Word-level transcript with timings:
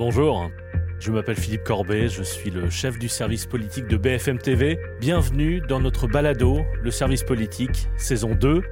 Bonjour, 0.00 0.50
je 0.98 1.10
m'appelle 1.10 1.36
Philippe 1.36 1.62
Corbet, 1.62 2.08
je 2.08 2.22
suis 2.22 2.50
le 2.50 2.70
chef 2.70 2.98
du 2.98 3.06
service 3.06 3.44
politique 3.44 3.86
de 3.86 3.98
BFM 3.98 4.38
TV. 4.38 4.78
Bienvenue 4.98 5.60
dans 5.60 5.78
notre 5.78 6.06
balado, 6.06 6.62
le 6.82 6.90
service 6.90 7.22
politique, 7.22 7.86
saison 7.98 8.34
2. 8.34 8.62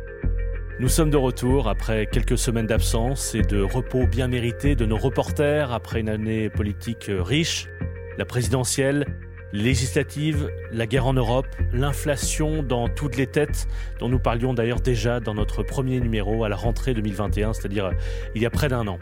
Nous 0.80 0.88
sommes 0.88 1.10
de 1.10 1.18
retour 1.18 1.68
après 1.68 2.06
quelques 2.06 2.38
semaines 2.38 2.64
d'absence 2.64 3.34
et 3.34 3.42
de 3.42 3.60
repos 3.60 4.06
bien 4.06 4.26
mérité 4.26 4.74
de 4.74 4.86
nos 4.86 4.96
reporters 4.96 5.70
après 5.70 6.00
une 6.00 6.08
année 6.08 6.48
politique 6.48 7.10
riche, 7.10 7.68
la 8.16 8.24
présidentielle, 8.24 9.04
législative, 9.52 10.50
la 10.72 10.86
guerre 10.86 11.06
en 11.06 11.12
Europe, 11.12 11.48
l'inflation 11.74 12.62
dans 12.62 12.88
toutes 12.88 13.18
les 13.18 13.26
têtes, 13.26 13.68
dont 13.98 14.08
nous 14.08 14.18
parlions 14.18 14.54
d'ailleurs 14.54 14.80
déjà 14.80 15.20
dans 15.20 15.34
notre 15.34 15.62
premier 15.62 16.00
numéro 16.00 16.44
à 16.44 16.48
la 16.48 16.56
rentrée 16.56 16.94
2021, 16.94 17.52
c'est-à-dire 17.52 17.92
il 18.34 18.40
y 18.40 18.46
a 18.46 18.50
près 18.50 18.68
d'un 18.68 18.86
an. 18.86 18.98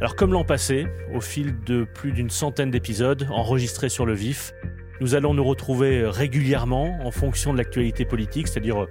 Alors 0.00 0.16
comme 0.16 0.32
l'an 0.32 0.44
passé, 0.44 0.86
au 1.12 1.20
fil 1.20 1.62
de 1.62 1.84
plus 1.84 2.12
d'une 2.12 2.30
centaine 2.30 2.70
d'épisodes 2.70 3.26
enregistrés 3.30 3.90
sur 3.90 4.06
le 4.06 4.14
vif, 4.14 4.54
nous 5.02 5.14
allons 5.14 5.34
nous 5.34 5.44
retrouver 5.44 6.06
régulièrement 6.06 6.98
en 7.04 7.10
fonction 7.10 7.52
de 7.52 7.58
l'actualité 7.58 8.06
politique, 8.06 8.48
c'est-à-dire 8.48 8.86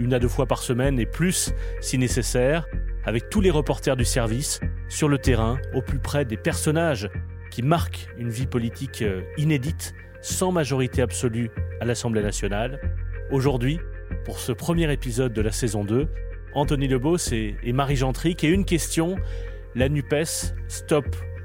une 0.00 0.12
à 0.12 0.18
deux 0.18 0.26
fois 0.26 0.46
par 0.46 0.62
semaine 0.62 0.98
et 0.98 1.06
plus 1.06 1.52
si 1.80 1.98
nécessaire, 1.98 2.66
avec 3.04 3.30
tous 3.30 3.40
les 3.40 3.50
reporters 3.50 3.96
du 3.96 4.04
service, 4.04 4.58
sur 4.88 5.08
le 5.08 5.18
terrain, 5.18 5.60
au 5.72 5.82
plus 5.82 6.00
près 6.00 6.24
des 6.24 6.36
personnages 6.36 7.08
qui 7.52 7.62
marquent 7.62 8.08
une 8.18 8.30
vie 8.30 8.46
politique 8.46 9.04
inédite, 9.38 9.94
sans 10.20 10.50
majorité 10.50 11.00
absolue 11.00 11.52
à 11.80 11.84
l'Assemblée 11.84 12.22
nationale. 12.22 12.80
Aujourd'hui, 13.30 13.78
pour 14.24 14.40
ce 14.40 14.50
premier 14.50 14.92
épisode 14.92 15.32
de 15.32 15.42
la 15.42 15.52
saison 15.52 15.84
2, 15.84 16.08
Anthony 16.54 16.88
Lebos 16.88 17.32
et, 17.32 17.72
Marie 17.72 17.96
Gentric 17.96 18.42
et 18.42 18.48
une 18.48 18.64
question 18.64 19.16
la 19.74 19.88
NUPES, 19.88 20.54
stop 20.68 21.04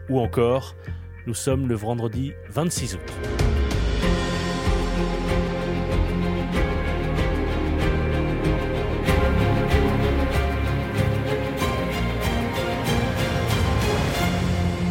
ou 0.09 0.19
encore. 0.19 0.75
Nous 1.27 1.33
sommes 1.33 1.67
le 1.67 1.75
vendredi 1.75 2.33
26 2.49 2.95
août. 2.95 3.01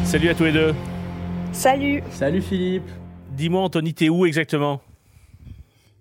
Salut 0.04 0.28
à 0.28 0.34
tous 0.34 0.44
les 0.44 0.52
deux. 0.52 0.74
Salut. 1.52 2.02
Salut 2.10 2.40
Philippe. 2.40 2.88
Dis-moi 3.32 3.62
Anthony, 3.62 3.94
t'es 3.94 4.08
où 4.08 4.26
exactement? 4.26 4.80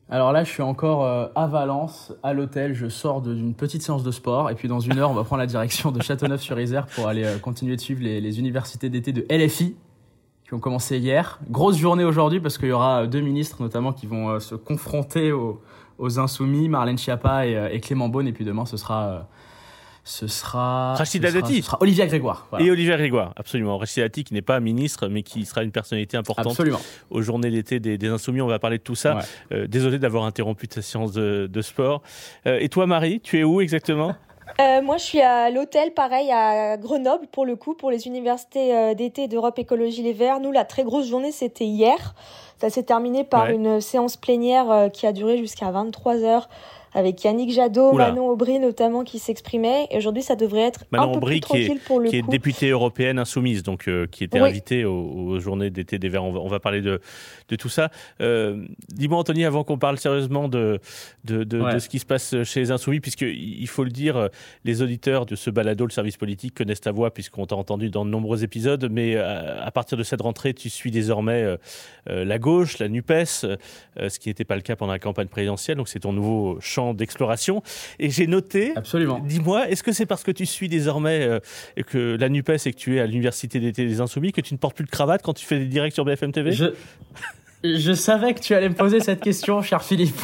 Alors 0.09 0.31
là, 0.31 0.43
je 0.43 0.49
suis 0.49 0.61
encore 0.61 1.05
euh, 1.05 1.27
à 1.33 1.47
Valence, 1.47 2.13
à 2.23 2.33
l'hôtel. 2.33 2.73
Je 2.73 2.87
sors 2.87 3.21
d'une 3.21 3.53
petite 3.53 3.81
séance 3.81 4.03
de 4.03 4.11
sport. 4.11 4.49
Et 4.49 4.55
puis 4.55 4.67
dans 4.67 4.79
une 4.79 4.97
heure, 4.97 5.09
on 5.09 5.13
va 5.13 5.23
prendre 5.23 5.39
la 5.39 5.47
direction 5.47 5.91
de 5.91 6.01
Châteauneuf-sur-Isère 6.01 6.87
pour 6.87 7.07
aller 7.07 7.23
euh, 7.23 7.39
continuer 7.39 7.75
de 7.75 7.81
suivre 7.81 8.03
les, 8.03 8.39
universités 8.39 8.89
d'été 8.89 9.13
de 9.13 9.25
LFI 9.29 9.75
qui 10.45 10.53
ont 10.53 10.59
commencé 10.59 10.97
hier. 10.97 11.39
Grosse 11.49 11.77
journée 11.77 12.03
aujourd'hui 12.03 12.41
parce 12.41 12.57
qu'il 12.57 12.69
y 12.69 12.73
aura 12.73 13.07
deux 13.07 13.21
ministres 13.21 13.61
notamment 13.61 13.93
qui 13.93 14.05
vont 14.05 14.29
euh, 14.29 14.39
se 14.39 14.55
confronter 14.55 15.31
aux, 15.31 15.61
aux 15.97 16.19
insoumis, 16.19 16.67
Marlène 16.67 16.97
Schiappa 16.97 17.47
et, 17.47 17.69
et, 17.71 17.79
Clément 17.79 18.09
Beaune. 18.09 18.27
Et 18.27 18.33
puis 18.33 18.45
demain, 18.45 18.65
ce 18.65 18.75
sera 18.75 19.27
ce 20.05 20.27
sera, 20.27 20.95
Rachida 20.95 21.29
ce 21.29 21.35
Dati. 21.35 21.57
ce 21.57 21.61
sera 21.67 21.77
Olivia 21.81 22.05
Grégoire. 22.05 22.47
Voilà. 22.49 22.65
Et 22.65 22.71
Olivia 22.71 22.97
Grégoire, 22.97 23.33
absolument. 23.37 23.77
Rachida 23.77 24.05
Dati 24.05 24.23
qui 24.25 24.33
n'est 24.33 24.41
pas 24.41 24.59
ministre, 24.59 25.07
mais 25.07 25.23
qui 25.23 25.45
sera 25.45 25.63
une 25.63 25.71
personnalité 25.71 26.17
importante 26.17 26.47
absolument. 26.47 26.79
aux 27.09 27.21
journées 27.21 27.49
d'été 27.49 27.79
des, 27.79 27.97
des, 27.97 28.07
Insoumis. 28.09 28.41
On 28.41 28.47
va 28.47 28.59
parler 28.59 28.79
de 28.79 28.83
tout 28.83 28.95
ça. 28.95 29.15
Ouais. 29.15 29.21
Euh, 29.53 29.67
désolé 29.67 29.99
d'avoir 29.99 30.25
interrompu 30.25 30.67
ta 30.67 30.81
séance 30.81 31.13
de, 31.13 31.47
de 31.51 31.61
sport. 31.61 32.01
Euh, 32.47 32.57
et 32.59 32.67
toi, 32.67 32.85
Marie, 32.85 33.21
tu 33.21 33.39
es 33.39 33.43
où 33.43 33.61
exactement? 33.61 34.13
Euh, 34.59 34.81
moi, 34.81 34.97
je 34.97 35.03
suis 35.03 35.21
à 35.21 35.49
l'hôtel, 35.49 35.93
pareil, 35.93 36.29
à 36.29 36.75
Grenoble, 36.77 37.25
pour 37.31 37.45
le 37.45 37.55
coup, 37.55 37.73
pour 37.75 37.89
les 37.89 38.07
universités 38.07 38.93
d'été 38.93 39.29
d'Europe 39.29 39.57
Écologie 39.57 40.03
Les 40.03 40.11
Verts. 40.11 40.41
Nous, 40.41 40.51
la 40.51 40.65
très 40.65 40.83
grosse 40.83 41.07
journée, 41.07 41.31
c'était 41.31 41.65
hier. 41.65 42.13
Ça 42.59 42.69
s'est 42.69 42.83
terminé 42.83 43.23
par 43.23 43.45
Ouais. 43.45 43.55
une 43.55 43.79
séance 43.81 44.17
plénière 44.17 44.89
qui 44.91 45.07
a 45.07 45.13
duré 45.13 45.37
jusqu'à 45.37 45.71
23 45.71 46.23
heures 46.23 46.49
avec 46.93 47.23
Yannick 47.23 47.51
Jadot, 47.51 47.93
Oula. 47.93 48.09
Manon 48.09 48.29
Aubry 48.29 48.59
notamment 48.59 49.03
qui 49.03 49.19
s'exprimaient. 49.19 49.87
Et 49.91 49.97
aujourd'hui, 49.97 50.21
ça 50.23 50.35
devrait 50.35 50.61
être 50.61 50.85
Manon 50.91 51.09
un 51.09 51.11
peu 51.11 51.17
Aubry 51.17 51.39
plus 51.39 51.49
qui 51.49 51.57
est- 51.61 51.65
tranquille 51.65 51.81
pour 51.85 51.99
le 51.99 52.09
qui 52.09 52.17
est 52.17 52.27
députée 52.29 52.69
européenne 52.69 53.19
insoumise, 53.19 53.63
donc 53.63 53.87
euh, 53.87 54.05
qui 54.07 54.23
était 54.23 54.41
Oui. 54.41 54.49
invitée 54.49 54.85
aux, 54.85 54.93
aux 54.93 55.39
journées 55.39 55.69
d'été 55.69 55.99
des 55.99 56.09
Verts. 56.09 56.23
On 56.23 56.31
va, 56.31 56.39
on 56.39 56.47
va 56.47 56.59
parler 56.59 56.81
de, 56.81 56.99
de 57.49 57.55
tout 57.55 57.69
ça. 57.69 57.89
Euh, 58.21 58.63
Dis-moi, 58.89 59.17
Anthony, 59.17 59.45
avant 59.45 59.63
qu'on 59.63 59.77
parle 59.77 59.97
sérieusement 59.97 60.47
de, 60.47 60.79
de, 61.25 61.43
de, 61.43 61.59
Ouais. 61.61 61.73
de 61.75 61.79
ce 61.79 61.89
qui 61.89 61.99
se 61.99 62.05
passe 62.05 62.35
chez 62.43 62.59
les 62.59 62.71
Insoumis, 62.71 62.99
puisque 62.99 63.21
il 63.21 63.67
faut 63.67 63.83
le 63.83 63.89
dire, 63.91 64.29
les 64.65 64.81
auditeurs 64.81 65.25
de 65.25 65.35
ce 65.35 65.49
balado, 65.49 65.85
le 65.85 65.91
service 65.91 66.17
politique, 66.17 66.53
connaissent 66.55 66.81
ta 66.81 66.91
voix, 66.91 67.11
puisqu'on 67.13 67.45
t'a 67.45 67.55
entendu 67.55 67.89
dans 67.89 68.03
de 68.05 68.09
nombreux 68.09 68.43
épisodes, 68.43 68.87
mais 68.91 69.15
euh, 69.15 69.63
à 69.63 69.71
partir 69.71 69.97
de 69.97 70.03
cette 70.03 70.21
rentrée, 70.21 70.53
tu 70.53 70.69
suis 70.69 70.91
désormais 70.91 71.43
euh, 72.09 72.25
la 72.25 72.37
gauche, 72.39 72.79
la 72.79 72.89
NUPES, 72.89 73.45
euh, 73.45 73.57
ce 74.09 74.19
qui 74.19 74.29
n'était 74.29 74.43
pas 74.45 74.55
le 74.55 74.61
cas 74.61 74.75
pendant 74.75 74.91
la 74.91 74.99
campagne 74.99 75.27
présidentielle, 75.27 75.77
donc 75.77 75.87
c'est 75.87 75.99
ton 76.01 76.11
nouveau 76.13 76.57
champ 76.59 76.82
d'exploration. 76.93 77.63
Et 77.99 78.09
j'ai 78.09 78.27
noté 78.27 78.73
Absolument. 78.75 79.19
Dis-moi, 79.19 79.69
est-ce 79.69 79.83
que 79.83 79.93
c'est 79.93 80.05
parce 80.05 80.23
que 80.23 80.31
tu 80.31 80.45
suis 80.45 80.67
désormais 80.67 81.21
euh, 81.23 81.39
et 81.77 81.83
que 81.83 82.17
la 82.19 82.27
NUPES 82.27 82.65
et 82.65 82.73
que 82.73 82.77
tu 82.77 82.97
es 82.97 82.99
à 82.99 83.05
l'université 83.05 83.59
d'été 83.61 83.85
des 83.85 84.01
Insoumis 84.01 84.33
que 84.33 84.41
tu 84.41 84.53
ne 84.53 84.59
portes 84.59 84.75
plus 84.75 84.85
de 84.85 84.89
cravate 84.91 85.21
quand 85.23 85.33
tu 85.33 85.45
fais 85.45 85.59
des 85.59 85.67
directs 85.67 85.93
sur 85.93 86.03
BFM 86.03 86.31
TV 86.33 86.51
Je, 86.51 86.65
je 87.63 87.93
savais 87.93 88.33
que 88.33 88.41
tu 88.41 88.53
allais 88.55 88.67
me 88.67 88.75
poser 88.75 88.99
cette 88.99 89.21
question, 89.21 89.61
cher 89.61 89.83
Philippe. 89.83 90.15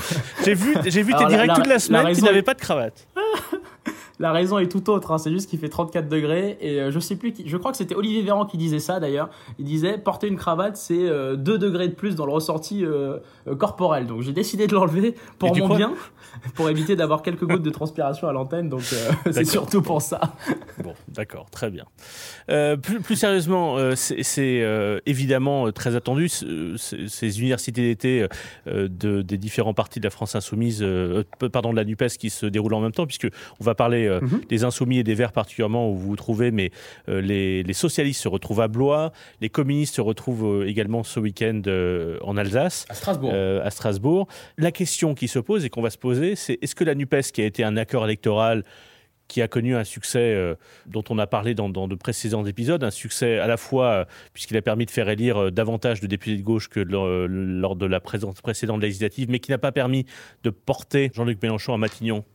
J'ai 0.44 0.54
vu, 0.56 0.76
j'ai 0.88 1.04
vu 1.04 1.14
tes 1.14 1.20
Alors, 1.20 1.30
la- 1.30 1.36
directs 1.36 1.48
la- 1.48 1.56
toute 1.56 1.68
la 1.68 1.74
la 1.76 1.80
semaine, 1.80 2.02
tu 2.02 2.08
raison 2.08 2.26
n'avais 2.26 2.40
est- 2.40 2.42
pas 2.44 2.54
de 2.56 2.60
cravate. 2.60 3.08
La 4.22 4.34
raison 4.34 4.58
est 4.60 4.68
tout 4.68 4.90
autre, 4.90 5.12
hein. 5.12 5.18
c'est 5.18 5.32
juste 5.32 5.50
qu'il 5.50 5.60
fait 5.60 5.70
34 5.70 6.10
degrés 6.10 6.58
et 6.60 6.82
euh, 6.82 6.92
je 6.92 7.00
sais 7.00 7.16
plus 7.16 7.32
qui, 7.32 7.48
je 7.48 7.56
crois 7.56 7.72
que 7.72 7.78
c'était 7.78 7.96
Olivier 7.96 8.22
Véran 8.22 8.46
qui 8.46 8.58
disait 8.58 8.80
ça 8.80 9.00
d'ailleurs. 9.00 9.30
Il 9.60 9.66
disait 9.66 9.98
porter 9.98 10.28
une 10.28 10.36
cravate 10.36 10.76
c'est 10.76 11.08
euh, 11.08 11.38
2 11.38 11.58
degrés 11.58 11.88
de 11.88 11.94
plus 11.94 12.16
dans 12.16 12.26
le 12.26 12.34
ressenti 12.34 12.84
euh, 12.84 13.18
euh, 13.48 13.56
corporel. 13.56 14.08
Donc 14.08 14.22
j'ai 14.22 14.34
décidé 14.34 14.68
de 14.68 14.74
l'enlever 14.76 15.16
pour 15.38 15.56
Et 15.56 15.62
mon 15.62 15.74
bien, 15.74 15.94
pour 16.56 16.70
éviter 16.70 16.98
d'avoir 16.98 17.22
quelques 17.22 17.46
gouttes 17.46 17.64
de 17.64 17.70
transpiration 17.70 18.28
à 18.28 18.34
l'antenne. 18.34 18.68
Donc 18.68 18.82
c'est 19.32 19.46
surtout 19.46 19.82
pour 19.82 20.02
ça. 20.02 20.20
Bon, 20.84 20.94
d'accord, 21.08 21.50
très 21.50 21.70
bien. 21.72 21.86
Plus, 22.82 23.00
plus 23.00 23.16
sérieusement, 23.16 23.78
c'est 23.96 25.00
évidemment 25.06 25.72
très 25.72 25.96
attendu, 25.96 26.28
ce- 26.28 26.76
ce- 26.78 27.08
ces 27.08 27.40
universités 27.40 27.82
d'été 27.82 28.26
de, 28.66 29.22
des 29.22 29.38
différents 29.38 29.74
partis 29.74 30.00
de 30.00 30.06
la 30.06 30.10
France 30.10 30.36
insoumise, 30.36 30.86
pardon, 31.54 31.72
de 31.72 31.78
la 31.78 31.86
NUPES 31.86 32.18
qui 32.20 32.30
se 32.30 32.46
déroulent 32.46 32.74
en 32.74 32.82
même 32.82 32.92
temps, 32.92 33.06
puisque 33.06 33.28
on 33.60 33.64
va 33.64 33.76
parler 33.76 34.09
euh, 34.10 34.20
Mhm. 34.22 34.42
des 34.50 34.64
insoumis 34.64 35.00
et 35.00 35.04
des 35.04 35.14
verts 35.16 35.32
particulièrement 35.32 35.90
où 35.92 35.96
vous 35.96 36.08
vous 36.10 36.16
trouvez, 36.16 36.52
mais 36.52 36.72
euh, 37.08 37.22
les, 37.22 37.64
les 37.64 37.74
socialistes 37.74 38.22
se 38.22 38.28
retrouvent 38.28 38.62
à 38.62 38.68
Blois, 38.68 39.12
les 39.42 39.50
communistes 39.50 39.96
se 39.96 40.02
retrouvent 40.02 40.64
euh, 40.64 40.68
également 40.68 41.04
ce 41.04 41.20
week-end 41.20 41.62
en 42.22 42.38
Alsace. 42.38 42.86
À 42.90 42.94
Strasbourg. 42.94 43.34
à 43.34 43.70
Strasbourg. 43.70 44.28
La 44.58 44.72
question 44.72 45.16
qui 45.16 45.28
se 45.28 45.40
pose 45.40 45.66
et 45.66 45.70
qu'on 45.70 45.82
va 45.82 45.90
se 45.90 45.98
poser, 45.98 46.36
c'est 46.36 46.58
est-ce 46.62 46.76
que 46.76 46.84
la 46.84 46.96
NUPES, 46.96 47.32
qui 47.34 47.42
a 47.42 47.46
été 47.46 47.64
un 47.64 47.78
accord 47.78 48.06
électoral 48.06 48.64
qui 49.30 49.42
a 49.44 49.48
connu 49.48 49.76
un 49.76 49.84
succès 49.84 50.34
euh, 50.34 50.56
dont 50.88 51.04
on 51.10 51.20
a 51.20 51.28
parlé 51.28 51.54
dans, 51.54 51.70
dans 51.70 51.88
de 51.88 51.96
précédents 51.96 52.44
épisodes, 52.46 52.84
un 52.84 52.90
succès 52.92 53.38
à 53.38 53.48
la 53.48 53.58
fois 53.58 53.86
euh, 53.86 54.06
puisqu'il 54.34 54.58
a 54.58 54.62
permis 54.62 54.86
de 54.86 54.92
faire 54.92 55.08
élire 55.08 55.38
euh, 55.38 55.52
davantage 55.52 56.02
de 56.02 56.08
députés 56.08 56.36
de 56.36 56.42
gauche 56.42 56.68
que 56.68 56.80
lors, 56.80 57.08
lors 57.28 57.76
de 57.76 57.86
la 57.86 58.00
précédente 58.00 58.82
législative, 58.82 59.30
mais 59.30 59.40
qui 59.40 59.52
n'a 59.52 59.60
pas 59.60 59.72
permis 59.72 60.06
de 60.44 60.50
porter 60.50 61.12
Jean-Luc 61.14 61.42
Mélenchon 61.42 61.74
à 61.74 61.78
Matignon? 61.78 62.26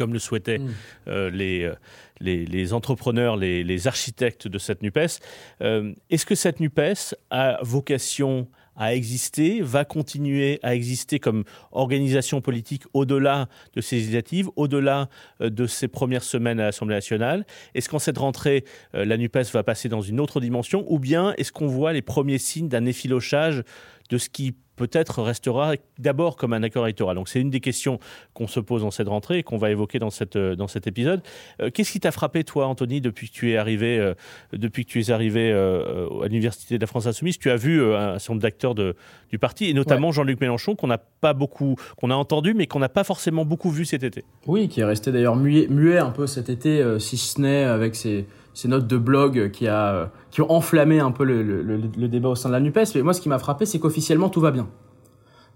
Comme 0.00 0.14
le 0.14 0.18
souhaitaient 0.18 0.58
Mm. 0.58 0.68
euh, 1.08 1.30
les, 1.30 1.64
euh, 1.64 1.74
les, 2.20 2.46
les 2.46 2.72
entrepreneurs, 2.72 3.36
les, 3.36 3.62
les 3.62 3.86
architectes 3.86 4.48
de 4.48 4.58
cette 4.58 4.80
NUPES. 4.82 5.20
Euh, 5.60 5.92
Est-ce 6.08 6.24
que 6.24 6.34
cette 6.34 6.58
NUPES 6.58 7.14
a 7.30 7.58
vocation 7.62 8.48
à 8.76 8.94
exister, 8.94 9.60
va 9.60 9.84
continuer 9.84 10.58
à 10.62 10.74
exister 10.74 11.18
comme 11.18 11.44
organisation 11.70 12.40
politique 12.40 12.84
au-delà 12.94 13.48
de 13.74 13.82
ces 13.82 13.96
législatives, 13.96 14.48
au-delà 14.56 15.10
de 15.40 15.66
ces 15.66 15.86
premières 15.88 16.22
semaines 16.22 16.60
à 16.60 16.64
l'Assemblée 16.64 16.94
nationale? 16.94 17.44
Est-ce 17.74 17.90
qu'en 17.90 17.98
cette 17.98 18.16
rentrée, 18.16 18.64
la 18.94 19.18
NUPES 19.18 19.52
va 19.52 19.62
passer 19.64 19.90
dans 19.90 20.00
une 20.00 20.18
autre 20.18 20.40
dimension? 20.40 20.84
Ou 20.88 20.98
bien 20.98 21.34
est-ce 21.36 21.52
qu'on 21.52 21.66
voit 21.66 21.92
les 21.92 22.00
premiers 22.00 22.38
signes 22.38 22.68
d'un 22.68 22.86
effilochage 22.86 23.62
de 24.08 24.16
ce 24.16 24.30
qui 24.30 24.54
peut-être 24.80 25.20
restera 25.20 25.74
d'abord 25.98 26.38
comme 26.38 26.54
un 26.54 26.62
accord 26.62 26.86
électoral. 26.86 27.14
Donc 27.14 27.28
c'est 27.28 27.38
une 27.38 27.50
des 27.50 27.60
questions 27.60 27.98
qu'on 28.32 28.46
se 28.46 28.60
pose 28.60 28.80
dans 28.80 28.90
cette 28.90 29.08
rentrée 29.08 29.38
et 29.38 29.42
qu'on 29.42 29.58
va 29.58 29.70
évoquer 29.70 29.98
dans, 29.98 30.08
cette, 30.08 30.36
euh, 30.36 30.56
dans 30.56 30.68
cet 30.68 30.86
épisode. 30.86 31.20
Euh, 31.60 31.68
Qu'est-ce 31.70 31.92
qui 31.92 32.00
t'a 32.00 32.12
frappé 32.12 32.44
toi, 32.44 32.66
Anthony, 32.66 33.02
depuis 33.02 33.28
que 33.28 33.34
tu 33.34 33.50
es 33.52 33.58
arrivé, 33.58 33.98
euh, 33.98 34.14
depuis 34.54 34.86
que 34.86 34.90
tu 34.90 35.00
es 35.02 35.10
arrivé 35.10 35.52
à 35.52 36.26
l'université 36.28 36.76
de 36.76 36.80
la 36.80 36.86
France 36.86 37.06
Insoumise? 37.06 37.38
Tu 37.38 37.50
as 37.50 37.56
vu 37.56 37.84
un 37.94 38.18
certain 38.18 38.32
nombre 38.32 38.42
d'acteurs 38.42 38.74
du 38.74 39.38
parti 39.38 39.68
et 39.68 39.74
notamment 39.74 40.12
Jean-Luc 40.12 40.40
Mélenchon 40.40 40.74
qu'on 40.76 40.86
n'a 40.86 40.98
pas 40.98 41.34
beaucoup, 41.34 41.76
qu'on 41.98 42.10
a 42.10 42.14
entendu 42.14 42.54
mais 42.54 42.66
qu'on 42.66 42.78
n'a 42.78 42.88
pas 42.88 43.04
forcément 43.04 43.44
beaucoup 43.44 43.70
vu 43.70 43.84
cet 43.84 44.02
été. 44.02 44.24
Oui, 44.46 44.68
qui 44.68 44.80
est 44.80 44.84
resté 44.84 45.12
d'ailleurs 45.12 45.36
muet, 45.36 45.66
muet 45.68 45.98
un 45.98 46.10
peu 46.10 46.26
cet 46.26 46.48
été, 46.48 46.82
si 46.98 47.18
ce 47.18 47.40
n'est 47.40 47.64
avec 47.64 47.94
ses, 47.96 48.24
ses 48.54 48.68
notes 48.68 48.86
de 48.86 48.96
blog 48.96 49.50
qui, 49.52 49.68
a, 49.68 49.94
euh, 49.94 50.06
qui 50.30 50.42
ont 50.42 50.50
enflammé 50.50 51.00
un 51.00 51.10
peu 51.12 51.24
le, 51.24 51.42
le- 51.42 52.08
débat 52.08 52.30
au 52.30 52.34
sein 52.34 52.48
de 52.48 52.54
la 52.54 52.60
NUPES. 52.60 52.94
Mais 52.94 53.02
moi, 53.02 53.12
ce 53.12 53.20
qui 53.20 53.28
m'a 53.28 53.38
frappé, 53.38 53.66
c'est 53.66 53.78
qu'officiellement, 53.78 54.28
tout 54.28 54.40
va 54.40 54.50
bien. 54.50 54.66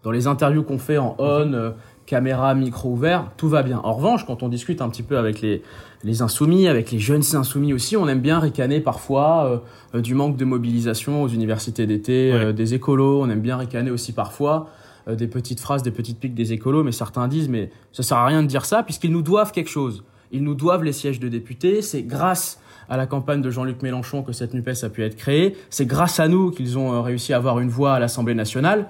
dans 0.02 0.10
les 0.10 0.26
interviews 0.26 0.62
qu'on 0.62 0.78
fait 0.78 0.98
en 0.98 1.16
on, 1.18 1.72
caméra, 2.06 2.54
micro 2.54 2.90
ouvert, 2.90 3.30
tout 3.38 3.48
va 3.48 3.62
bien. 3.62 3.80
En 3.82 3.94
revanche, 3.94 4.26
quand 4.26 4.42
on 4.42 4.48
discute 4.50 4.82
un 4.82 4.90
petit 4.90 5.02
peu 5.02 5.16
avec 5.16 5.40
les, 5.40 5.62
les 6.02 6.20
insoumis, 6.20 6.68
avec 6.68 6.90
les 6.92 6.98
jeunes 6.98 7.22
insoumis 7.32 7.72
aussi, 7.72 7.96
on 7.96 8.06
aime 8.08 8.20
bien 8.20 8.38
ricaner 8.38 8.80
parfois 8.80 9.62
euh, 9.94 10.00
du 10.02 10.14
manque 10.14 10.36
de 10.36 10.44
mobilisation 10.44 11.22
aux 11.22 11.28
universités 11.28 11.86
d'été, 11.86 12.30
euh, 12.32 12.52
des 12.52 12.74
écolos. 12.74 13.22
On 13.22 13.30
aime 13.30 13.40
bien 13.40 13.56
ricaner 13.56 13.90
aussi 13.90 14.12
parfois 14.12 14.68
euh, 15.08 15.14
des 15.14 15.26
petites 15.28 15.60
phrases, 15.60 15.82
des 15.82 15.90
petites 15.90 16.20
piques 16.20 16.34
des 16.34 16.52
écolos. 16.52 16.84
Mais 16.84 16.92
certains 16.92 17.26
disent, 17.26 17.48
mais 17.48 17.70
ça 17.92 18.02
sert 18.02 18.18
à 18.18 18.26
rien 18.26 18.42
de 18.42 18.48
dire 18.48 18.66
ça 18.66 18.82
puisqu'ils 18.82 19.12
nous 19.12 19.22
doivent 19.22 19.52
quelque 19.52 19.70
chose. 19.70 20.04
Ils 20.30 20.44
nous 20.44 20.54
doivent 20.54 20.84
les 20.84 20.92
sièges 20.92 21.20
de 21.20 21.28
députés. 21.28 21.80
C'est 21.80 22.02
grâce 22.02 22.60
à 22.88 22.96
la 22.96 23.06
campagne 23.06 23.42
de 23.42 23.50
Jean-Luc 23.50 23.82
Mélenchon 23.82 24.22
que 24.22 24.32
cette 24.32 24.54
NUPES 24.54 24.84
a 24.84 24.88
pu 24.88 25.04
être 25.04 25.16
créée. 25.16 25.56
C'est 25.70 25.86
grâce 25.86 26.20
à 26.20 26.28
nous 26.28 26.50
qu'ils 26.50 26.78
ont 26.78 27.02
réussi 27.02 27.32
à 27.32 27.36
avoir 27.36 27.60
une 27.60 27.70
voix 27.70 27.94
à 27.94 27.98
l'Assemblée 27.98 28.34
nationale. 28.34 28.86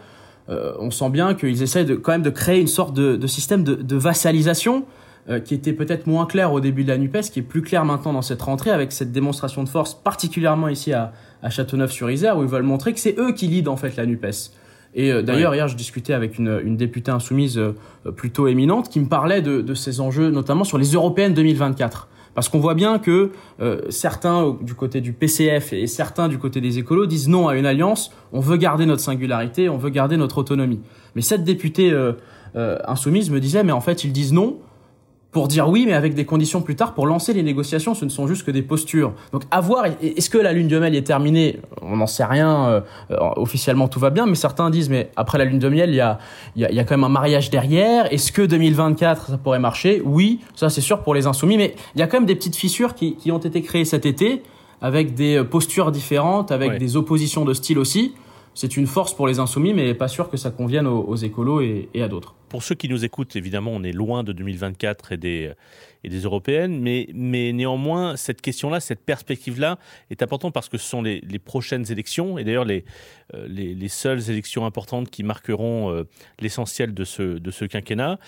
on 0.48 0.90
sent 0.90 1.10
bien 1.10 1.34
qu'ils 1.34 1.62
essaient 1.62 1.84
de, 1.84 1.94
quand 1.94 2.12
même 2.12 2.22
de 2.22 2.30
créer 2.30 2.60
une 2.60 2.66
sorte 2.66 2.94
de, 2.94 3.26
système 3.26 3.64
de, 3.64 3.74
de 3.74 3.96
vassalisation 3.96 4.84
euh, 5.30 5.40
qui 5.40 5.54
était 5.54 5.72
peut-être 5.72 6.06
moins 6.06 6.26
clair 6.26 6.52
au 6.52 6.60
début 6.60 6.84
de 6.84 6.90
la 6.90 6.98
NUPES, 6.98 7.30
qui 7.32 7.38
est 7.38 7.42
plus 7.42 7.62
clair 7.62 7.86
maintenant 7.86 8.12
dans 8.12 8.20
cette 8.20 8.42
rentrée, 8.42 8.68
avec 8.68 8.92
cette 8.92 9.10
démonstration 9.10 9.64
de 9.64 9.70
force, 9.70 9.94
particulièrement 9.94 10.68
ici 10.68 10.92
à, 10.92 11.14
à 11.42 11.48
Châteauneuf-sur-Isère, 11.48 12.36
où 12.36 12.42
ils 12.42 12.48
veulent 12.48 12.62
montrer 12.62 12.92
que 12.92 13.00
c'est 13.00 13.18
eux 13.18 13.32
qui 13.32 13.46
leadent 13.46 13.68
en 13.68 13.78
fait 13.78 13.96
la 13.96 14.04
NUPES. 14.04 14.52
Et 14.94 15.10
euh, 15.10 15.22
d'ailleurs, 15.22 15.54
hier, 15.54 15.66
je 15.66 15.76
discutais 15.76 16.12
avec 16.12 16.38
une, 16.38 16.60
une 16.62 16.76
députée 16.76 17.10
insoumise 17.10 17.56
euh, 17.56 17.72
plutôt 18.14 18.48
éminente 18.48 18.90
qui 18.90 19.00
me 19.00 19.06
parlait 19.06 19.40
de, 19.40 19.62
de, 19.62 19.74
ces 19.74 20.02
enjeux, 20.02 20.28
notamment 20.28 20.64
sur 20.64 20.76
les 20.76 20.92
européennes 20.92 21.32
2024. 21.32 22.06
Parce 22.34 22.48
qu'on 22.48 22.58
voit 22.58 22.74
bien 22.74 22.98
que 22.98 23.32
certains 23.88 24.56
du 24.60 24.74
côté 24.74 25.00
du 25.00 25.12
PCF 25.12 25.72
et 25.72 25.86
certains 25.86 26.28
du 26.28 26.38
côté 26.38 26.60
des 26.60 26.78
écolos 26.78 27.06
disent 27.06 27.28
non 27.28 27.48
à 27.48 27.56
une 27.56 27.66
alliance, 27.66 28.10
on 28.32 28.40
veut 28.40 28.56
garder 28.56 28.86
notre 28.86 29.02
singularité, 29.02 29.68
on 29.68 29.78
veut 29.78 29.90
garder 29.90 30.16
notre 30.16 30.38
autonomie. 30.38 30.80
Mais 31.14 31.22
cette 31.22 31.44
députée 31.44 31.96
insoumise 32.54 33.30
me 33.30 33.40
disait, 33.40 33.62
mais 33.64 33.72
en 33.72 33.80
fait, 33.80 34.04
ils 34.04 34.12
disent 34.12 34.32
non 34.32 34.58
pour 35.34 35.48
dire 35.48 35.68
oui, 35.68 35.84
mais 35.84 35.92
avec 35.92 36.14
des 36.14 36.24
conditions 36.24 36.62
plus 36.62 36.76
tard 36.76 36.94
pour 36.94 37.06
lancer 37.06 37.34
les 37.34 37.42
négociations. 37.42 37.94
Ce 37.94 38.04
ne 38.04 38.10
sont 38.10 38.28
juste 38.28 38.46
que 38.46 38.52
des 38.52 38.62
postures. 38.62 39.12
Donc 39.32 39.42
à 39.50 39.60
voir, 39.60 39.84
est-ce 40.00 40.30
que 40.30 40.38
la 40.38 40.52
lune 40.52 40.68
de 40.68 40.78
miel 40.78 40.94
est 40.94 41.02
terminée? 41.02 41.58
On 41.82 41.96
n'en 41.96 42.06
sait 42.06 42.24
rien. 42.24 42.66
Euh, 42.66 42.80
euh, 43.10 43.16
officiellement, 43.36 43.88
tout 43.88 43.98
va 43.98 44.10
bien, 44.10 44.26
mais 44.26 44.36
certains 44.36 44.70
disent, 44.70 44.88
mais 44.88 45.10
après 45.16 45.36
la 45.36 45.44
lune 45.44 45.58
de 45.58 45.68
miel, 45.68 45.90
il 45.90 45.96
y 45.96 46.00
a, 46.00 46.18
il 46.54 46.62
y 46.62 46.78
a, 46.78 46.84
quand 46.84 46.96
même 46.96 47.04
un 47.04 47.08
mariage 47.08 47.50
derrière. 47.50 48.10
Est-ce 48.12 48.30
que 48.30 48.42
2024, 48.42 49.26
ça 49.26 49.36
pourrait 49.36 49.58
marcher? 49.58 50.00
Oui, 50.04 50.38
ça 50.54 50.70
c'est 50.70 50.80
sûr 50.80 51.02
pour 51.02 51.14
les 51.14 51.26
insoumis, 51.26 51.56
mais 51.56 51.74
il 51.96 52.00
y 52.00 52.02
a 52.02 52.06
quand 52.06 52.18
même 52.18 52.26
des 52.26 52.36
petites 52.36 52.56
fissures 52.56 52.94
qui, 52.94 53.16
qui 53.16 53.32
ont 53.32 53.38
été 53.38 53.60
créées 53.60 53.84
cet 53.84 54.06
été 54.06 54.42
avec 54.80 55.14
des 55.14 55.42
postures 55.42 55.90
différentes, 55.90 56.52
avec 56.52 56.78
des 56.78 56.96
oppositions 56.96 57.44
de 57.44 57.54
style 57.54 57.78
aussi 57.78 58.14
c'est 58.54 58.76
une 58.76 58.86
force 58.86 59.14
pour 59.14 59.26
les 59.26 59.40
insoumis, 59.40 59.74
mais 59.74 59.94
pas 59.94 60.08
sûr 60.08 60.30
que 60.30 60.36
ça 60.36 60.50
convienne 60.50 60.86
aux, 60.86 61.16
écolos 61.16 61.60
et, 61.60 61.88
à 62.02 62.08
d'autres. 62.08 62.34
Pour 62.48 62.62
ceux 62.62 62.76
qui 62.76 62.88
nous 62.88 63.04
écoutent, 63.04 63.34
évidemment, 63.34 63.72
on 63.72 63.82
est 63.82 63.92
loin 63.92 64.22
de 64.22 64.32
2024 64.32 65.12
et 65.12 65.16
des, 65.16 65.52
et 66.04 66.08
des 66.08 66.20
européennes, 66.20 66.80
mais, 66.80 67.08
néanmoins, 67.12 68.16
cette 68.16 68.40
question-là, 68.40 68.78
cette 68.78 69.04
perspective-là 69.04 69.78
est 70.10 70.22
importante 70.22 70.54
parce 70.54 70.68
que 70.68 70.78
ce 70.78 70.88
sont 70.88 71.02
les, 71.02 71.20
prochaines 71.38 71.90
élections, 71.90 72.38
et 72.38 72.44
d'ailleurs 72.44 72.64
les, 72.64 72.84
euh, 73.34 73.48
les, 73.48 73.88
seules 73.88 74.30
élections 74.30 74.64
importantes 74.66 75.10
qui 75.10 75.24
marqueront 75.24 75.90
euh, 75.90 76.04
l'essentiel 76.40 76.94
de 76.94 77.04
ce 77.04 77.64
quinquennat. 77.64 78.18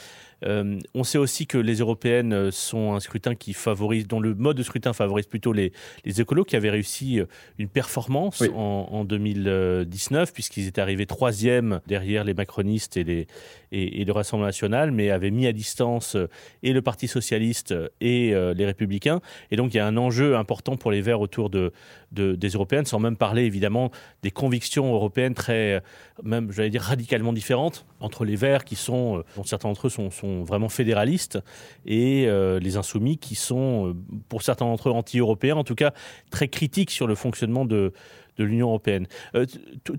Euh, 0.45 0.79
on 0.95 1.05
sait 1.05 1.19
aussi 1.19 1.47
que 1.47 1.57
les 1.57 1.77
européennes 1.77 2.33
euh, 2.33 2.51
sont 2.51 2.95
un 2.95 3.01
scrutin 3.01 3.35
qui 3.35 3.55
favorise, 3.55 4.07
dont 4.07 4.21
le 4.21 4.35
mode 4.35 4.57
de 4.57 4.63
scrutin 4.63 4.93
favorise 4.93 5.27
plutôt 5.27 5.53
les, 5.53 5.73
les 6.05 6.21
écolos 6.21 6.45
qui 6.45 6.57
avaient 6.57 6.71
réussi 6.71 7.21
euh, 7.21 7.27
une 7.59 7.69
performance 7.69 8.43
en, 8.55 9.05
2019 9.05 10.33
puisqu'ils 10.33 10.67
étaient 10.67 10.81
arrivés 10.81 11.07
troisième 11.07 11.81
derrière 11.87 12.25
les 12.25 12.35
macronistes 12.35 12.97
et, 12.97 13.05
les, 13.05 13.27
et, 13.73 14.05
le 14.05 14.13
Rassemblement 14.13 14.47
national, 14.47 14.91
mais 14.91 15.11
avaient 15.11 15.31
mis 15.31 15.47
à 15.47 15.53
distance 15.53 16.17
et 16.63 16.73
le 16.73 16.83
Parti 16.83 17.09
socialiste 17.09 17.75
et 18.01 18.31
les 18.31 18.67
républicains. 18.67 19.21
Et 19.51 19.57
donc 19.57 19.75
il 19.75 19.77
y 19.77 19.81
a 19.81 19.87
un 19.87 19.97
enjeu 19.97 20.37
important 20.37 20.77
pour 20.77 20.91
les 20.91 21.01
Verts 21.01 21.21
autour 21.21 21.51
de, 21.51 21.73
des 22.13 22.49
européennes, 22.49 22.87
sans 22.87 22.99
même 22.99 23.17
parler 23.17 23.45
évidemment 23.45 23.91
des 24.23 24.31
convictions 24.31 24.93
européennes 24.93 25.35
très, 25.35 25.83
même 26.23 26.51
j'allais 26.51 26.71
dire 26.71 26.83
radicalement 26.83 27.33
différentes 27.33 27.87
entre 28.01 28.25
les 28.25 28.37
Verts 28.37 28.65
qui 28.65 28.77
sont, 28.77 29.23
dont 29.37 29.45
certains 29.45 29.69
d'entre 29.69 29.87
eux 29.87 29.91
sont 29.91 30.11
vraiment 30.45 30.69
fédéralistes 30.69 31.39
et 31.85 32.27
euh, 32.27 32.59
les 32.59 32.77
insoumis 32.77 33.19
qui 33.19 33.35
sont, 33.35 33.89
euh, 33.89 33.95
pour 34.29 34.43
certains 34.43 34.67
d'entre 34.67 34.89
eux, 34.89 34.93
anti-européens, 34.93 35.57
en 35.57 35.65
tout 35.65 35.75
cas 35.75 35.93
très 36.31 36.49
critiques 36.49 36.91
sur 36.91 37.07
le 37.07 37.15
fonctionnement 37.15 37.65
de, 37.65 37.93
de 38.37 38.45
l'Union 38.45 38.69
européenne. 38.69 39.07
Euh, 39.35 39.47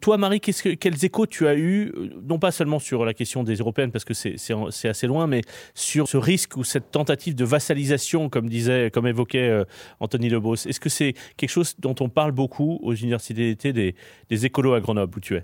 toi, 0.01 0.18
Marie, 0.18 0.39
que, 0.39 0.74
quels 0.75 1.06
échos 1.06 1.25
tu 1.25 1.47
as 1.47 1.56
eu, 1.56 1.94
non 2.27 2.39
pas 2.39 2.51
seulement 2.51 2.79
sur 2.79 3.06
la 3.06 3.13
question 3.13 3.44
des 3.44 3.56
européennes, 3.56 3.91
parce 3.91 4.06
que 4.06 4.13
c'est 4.13 4.88
assez 4.88 5.07
loin, 5.07 5.27
mais 5.27 5.41
sur 5.74 6.07
ce 6.07 6.18
risque 6.18 6.57
ou 6.57 6.63
cette 6.63 6.91
tentative 6.91 7.35
de 7.35 7.45
vassalisation, 7.45 8.29
comme 8.29 8.50
disait, 8.50 8.91
comme 8.91 9.07
évoquait 9.07 9.63
Anthony 10.00 10.29
Lebos? 10.29 10.68
Est-ce 10.68 10.79
que 10.79 10.89
c'est 10.89 11.13
quelque 11.35 11.50
chose 11.50 11.75
dont 11.79 11.95
on 12.00 12.09
parle 12.09 12.31
beaucoup 12.31 12.79
aux 12.83 12.94
universités 12.94 13.33
d'été 13.33 13.74
des, 13.74 13.95
des 14.29 14.45
écolos 14.45 14.74
à 14.74 14.81
Grenoble, 14.81 15.18
où 15.18 15.19
tu 15.19 15.35
es? 15.35 15.44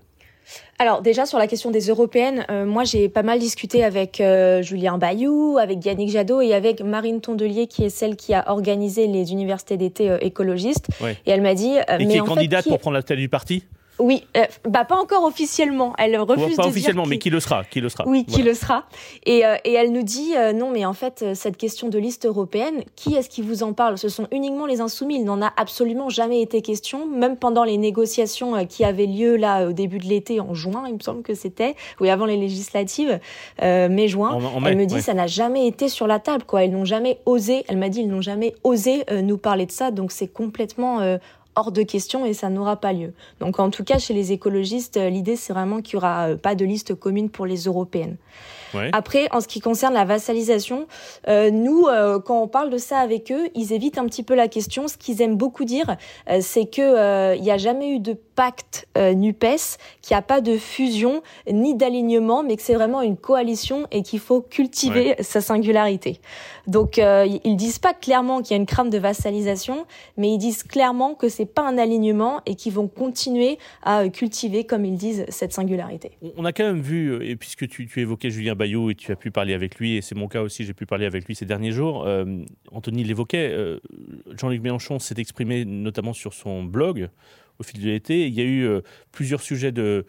Alors 0.79 1.01
déjà 1.01 1.25
sur 1.25 1.37
la 1.37 1.47
question 1.47 1.71
des 1.71 1.87
européennes, 1.87 2.45
euh, 2.49 2.65
moi 2.65 2.83
j'ai 2.83 3.09
pas 3.09 3.23
mal 3.23 3.39
discuté 3.39 3.83
avec 3.83 4.19
euh, 4.19 4.61
Julien 4.61 4.97
Bayou, 4.97 5.57
avec 5.57 5.83
Yannick 5.85 6.09
Jadot 6.09 6.41
et 6.41 6.53
avec 6.53 6.81
Marine 6.81 7.21
Tondelier 7.21 7.67
qui 7.67 7.83
est 7.83 7.89
celle 7.89 8.15
qui 8.15 8.33
a 8.33 8.49
organisé 8.49 9.07
les 9.07 9.31
universités 9.31 9.77
d'été 9.77 10.09
euh, 10.09 10.17
écologistes. 10.21 10.87
Et 11.25 11.31
elle 11.31 11.41
m'a 11.41 11.53
dit... 11.53 11.75
et 11.75 12.05
qui 12.05 12.17
est 12.17 12.19
candidate 12.19 12.67
pour 12.67 12.79
prendre 12.79 12.95
la 12.95 13.03
tête 13.03 13.19
du 13.19 13.29
parti? 13.29 13.63
Oui, 13.99 14.23
euh, 14.35 14.45
bah 14.67 14.85
pas 14.85 14.95
encore 14.95 15.23
officiellement. 15.23 15.93
Elle 15.99 16.17
refuse 16.17 16.55
pas 16.55 16.67
officiellement, 16.67 17.05
mais 17.05 17.19
qui 17.19 17.29
le 17.29 17.39
sera, 17.39 17.63
qui 17.63 17.79
le 17.79 17.89
sera. 17.89 18.05
Oui, 18.07 18.25
qui 18.25 18.41
le 18.41 18.53
sera. 18.55 18.85
Et, 19.25 19.45
euh, 19.45 19.55
et 19.65 19.73
elle 19.73 19.91
nous 19.91 20.01
dit 20.01 20.33
euh, 20.35 20.51
non, 20.51 20.71
mais 20.71 20.83
en 20.85 20.93
fait 20.93 21.23
cette 21.35 21.57
question 21.57 21.89
de 21.89 21.99
liste 21.99 22.25
européenne, 22.25 22.83
qui 22.95 23.13
est-ce 23.15 23.29
qui 23.29 23.41
vous 23.41 23.61
en 23.61 23.73
parle? 23.73 23.97
Ce 23.99 24.09
sont 24.09 24.27
uniquement 24.31 24.65
les 24.65 24.81
insoumis. 24.81 25.17
Il 25.17 25.25
n'en 25.25 25.41
a 25.41 25.53
absolument 25.57 26.09
jamais 26.09 26.41
été 26.41 26.61
question, 26.61 27.05
même 27.05 27.37
pendant 27.37 27.63
les 27.63 27.77
négociations 27.77 28.65
qui 28.65 28.83
avaient 28.83 29.05
lieu 29.05 29.35
là 29.35 29.67
au 29.67 29.73
début 29.73 29.99
de 29.99 30.05
l'été 30.05 30.39
en 30.39 30.53
juin, 30.55 30.85
il 30.87 30.95
me 30.95 30.99
semble 30.99 31.21
que 31.21 31.35
c'était, 31.35 31.75
oui 31.99 32.09
avant 32.09 32.25
les 32.25 32.37
législatives, 32.37 33.19
mai 33.61 34.07
juin. 34.07 34.39
elle 34.65 34.77
me 34.77 34.85
dit 34.85 35.01
ça 35.01 35.13
n'a 35.13 35.27
jamais 35.27 35.67
été 35.67 35.87
sur 35.87 36.07
la 36.07 36.19
table 36.19 36.45
quoi. 36.45 36.63
Ils 36.63 36.71
n'ont 36.71 36.85
jamais 36.85 37.19
osé. 37.25 37.63
Elle 37.67 37.77
m'a 37.77 37.89
dit 37.89 38.01
ils 38.01 38.09
n'ont 38.09 38.21
jamais 38.21 38.55
osé 38.63 39.03
nous 39.21 39.37
parler 39.37 39.67
de 39.67 39.71
ça, 39.71 39.91
donc 39.91 40.11
c'est 40.11 40.27
complètement 40.27 41.17
hors 41.55 41.71
de 41.71 41.83
question 41.83 42.25
et 42.25 42.33
ça 42.33 42.49
n'aura 42.49 42.77
pas 42.77 42.93
lieu. 42.93 43.13
Donc 43.39 43.59
en 43.59 43.69
tout 43.69 43.83
cas, 43.83 43.99
chez 43.99 44.13
les 44.13 44.31
écologistes, 44.31 44.97
euh, 44.97 45.09
l'idée 45.09 45.35
c'est 45.35 45.53
vraiment 45.53 45.81
qu'il 45.81 45.97
n'y 45.97 46.03
aura 46.03 46.29
euh, 46.29 46.37
pas 46.37 46.55
de 46.55 46.65
liste 46.65 46.95
commune 46.95 47.29
pour 47.29 47.45
les 47.45 47.63
européennes. 47.63 48.17
Après, 48.91 49.27
en 49.31 49.41
ce 49.41 49.47
qui 49.47 49.59
concerne 49.59 49.93
la 49.93 50.05
vassalisation, 50.05 50.87
euh, 51.27 51.51
nous, 51.51 51.85
quand 52.25 52.41
on 52.41 52.47
parle 52.47 52.69
de 52.69 52.77
ça 52.77 52.99
avec 52.99 53.31
eux, 53.31 53.49
ils 53.55 53.73
évitent 53.73 53.97
un 53.97 54.05
petit 54.05 54.23
peu 54.23 54.35
la 54.35 54.47
question. 54.47 54.87
Ce 54.87 54.97
qu'ils 54.97 55.21
aiment 55.21 55.37
beaucoup 55.37 55.65
dire, 55.65 55.97
c'est 56.41 56.65
que 56.65 57.35
il 57.35 57.41
n'y 57.41 57.51
a 57.51 57.57
jamais 57.57 57.91
eu 57.91 57.99
de 57.99 58.13
pacte 58.13 58.87
Nupes, 58.97 59.77
qu'il 60.01 60.15
n'y 60.15 60.17
a 60.17 60.21
pas 60.21 60.41
de 60.41 60.57
fusion 60.57 61.21
ni 61.51 61.75
d'alignement, 61.75 62.43
mais 62.43 62.55
que 62.55 62.61
c'est 62.61 62.73
vraiment 62.73 63.01
une 63.01 63.17
coalition 63.17 63.87
et 63.91 64.01
qu'il 64.01 64.19
faut 64.19 64.41
cultiver 64.41 65.15
sa 65.19 65.41
singularité. 65.41 66.19
Donc, 66.67 66.97
ils 66.97 67.55
disent 67.55 67.79
pas 67.79 67.93
clairement 67.93 68.41
qu'il 68.41 68.51
y 68.51 68.53
a 68.53 68.57
une 68.57 68.65
crame 68.65 68.89
de 68.89 68.97
vassalisation, 68.97 69.85
mais 70.17 70.33
ils 70.33 70.37
disent 70.37 70.63
clairement 70.63 71.15
que 71.15 71.29
c'est 71.29 71.45
pas 71.45 71.67
un 71.67 71.77
alignement 71.77 72.41
et 72.45 72.55
qui 72.55 72.69
vont 72.69 72.87
continuer 72.87 73.57
à 73.83 74.07
cultiver, 74.09 74.63
comme 74.63 74.85
ils 74.85 74.97
disent, 74.97 75.25
cette 75.29 75.53
singularité. 75.53 76.11
On 76.37 76.45
a 76.45 76.53
quand 76.53 76.63
même 76.63 76.81
vu, 76.81 77.23
et 77.25 77.35
puisque 77.35 77.67
tu, 77.67 77.87
évoquais 77.97 78.29
Julien 78.29 78.55
Et 78.65 78.95
tu 78.95 79.11
as 79.11 79.15
pu 79.15 79.31
parler 79.31 79.53
avec 79.53 79.77
lui, 79.77 79.95
et 79.95 80.01
c'est 80.01 80.15
mon 80.15 80.27
cas 80.27 80.41
aussi, 80.41 80.63
j'ai 80.63 80.73
pu 80.73 80.85
parler 80.85 81.05
avec 81.05 81.25
lui 81.25 81.35
ces 81.35 81.45
derniers 81.45 81.71
jours, 81.71 82.05
euh, 82.05 82.25
Anthony 82.71 83.03
l'évoquait, 83.03 83.51
euh, 83.51 83.79
Jean-Luc 84.37 84.61
Mélenchon 84.61 84.99
s'est 84.99 85.15
exprimé 85.17 85.65
notamment 85.65 86.13
sur 86.13 86.33
son 86.33 86.63
blog 86.63 87.09
au 87.59 87.63
fil 87.63 87.81
de 87.81 87.87
l'été. 87.87 88.27
Il 88.27 88.33
y 88.33 88.41
a 88.41 88.45
eu 88.45 88.63
euh, 88.63 88.81
plusieurs 89.11 89.41
sujets 89.41 89.71
de 89.71 90.05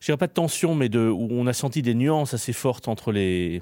je 0.00 0.06
dirais 0.06 0.16
pas 0.16 0.26
de 0.26 0.32
tension, 0.32 0.74
mais 0.74 0.94
où 0.96 1.28
on 1.30 1.46
a 1.46 1.52
senti 1.52 1.82
des 1.82 1.94
nuances 1.94 2.32
assez 2.32 2.54
fortes 2.54 2.88
entre 2.88 3.12
les, 3.12 3.60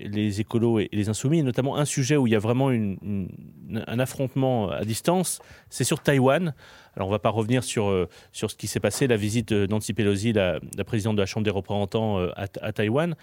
les 0.00 0.40
écolos 0.40 0.80
et 0.80 0.88
les 0.92 1.08
insoumis, 1.08 1.44
notamment 1.44 1.76
un 1.76 1.84
sujet 1.84 2.16
où 2.16 2.26
il 2.26 2.32
y 2.32 2.36
a 2.36 2.40
vraiment 2.40 2.70
un 2.70 3.98
affrontement 3.98 4.70
à 4.70 4.84
distance, 4.84 5.40
c'est 5.70 5.84
sur 5.84 6.00
Taïwan. 6.00 6.52
Alors 6.96 7.06
on 7.06 7.10
ne 7.10 7.14
va 7.14 7.20
pas 7.20 7.30
revenir 7.30 7.62
sur, 7.62 7.88
euh, 7.88 8.08
sur 8.32 8.50
ce 8.50 8.56
qui 8.56 8.66
s'est 8.66 8.80
passé, 8.80 9.06
la 9.06 9.16
visite 9.16 9.52
de 9.52 9.66
Nancy 9.66 9.94
Pelosi, 9.94 10.32
la, 10.32 10.58
présidente 10.84 11.14
de 11.14 11.22
la 11.22 11.26
Chambre 11.26 11.44
des 11.44 11.50
représentants 11.50 12.18
euh, 12.18 12.32
à, 12.36 12.72
Taïwan. 12.72 13.14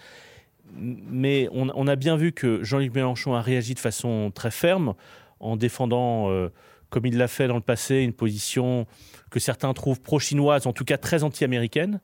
Mais 0.74 1.48
on, 1.52 1.86
a 1.86 1.94
bien 1.94 2.16
vu 2.16 2.32
que 2.32 2.64
Jean-Luc 2.64 2.94
Mélenchon 2.94 3.34
a 3.34 3.40
réagi 3.40 3.74
de 3.74 3.78
façon 3.78 4.32
très 4.34 4.50
ferme 4.50 4.94
en 5.38 5.56
défendant, 5.56 6.30
euh, 6.30 6.48
comme 6.88 7.06
il 7.06 7.18
l'a 7.18 7.28
fait 7.28 7.46
dans 7.48 7.54
le 7.54 7.60
passé, 7.60 7.96
une 7.96 8.14
position 8.14 8.86
que 9.30 9.38
certains 9.38 9.72
trouvent 9.74 10.00
pro-chinoise, 10.00 10.66
en 10.66 10.72
tout 10.72 10.84
cas 10.84 10.96
très 10.96 11.22
anti-américaine. 11.22 12.00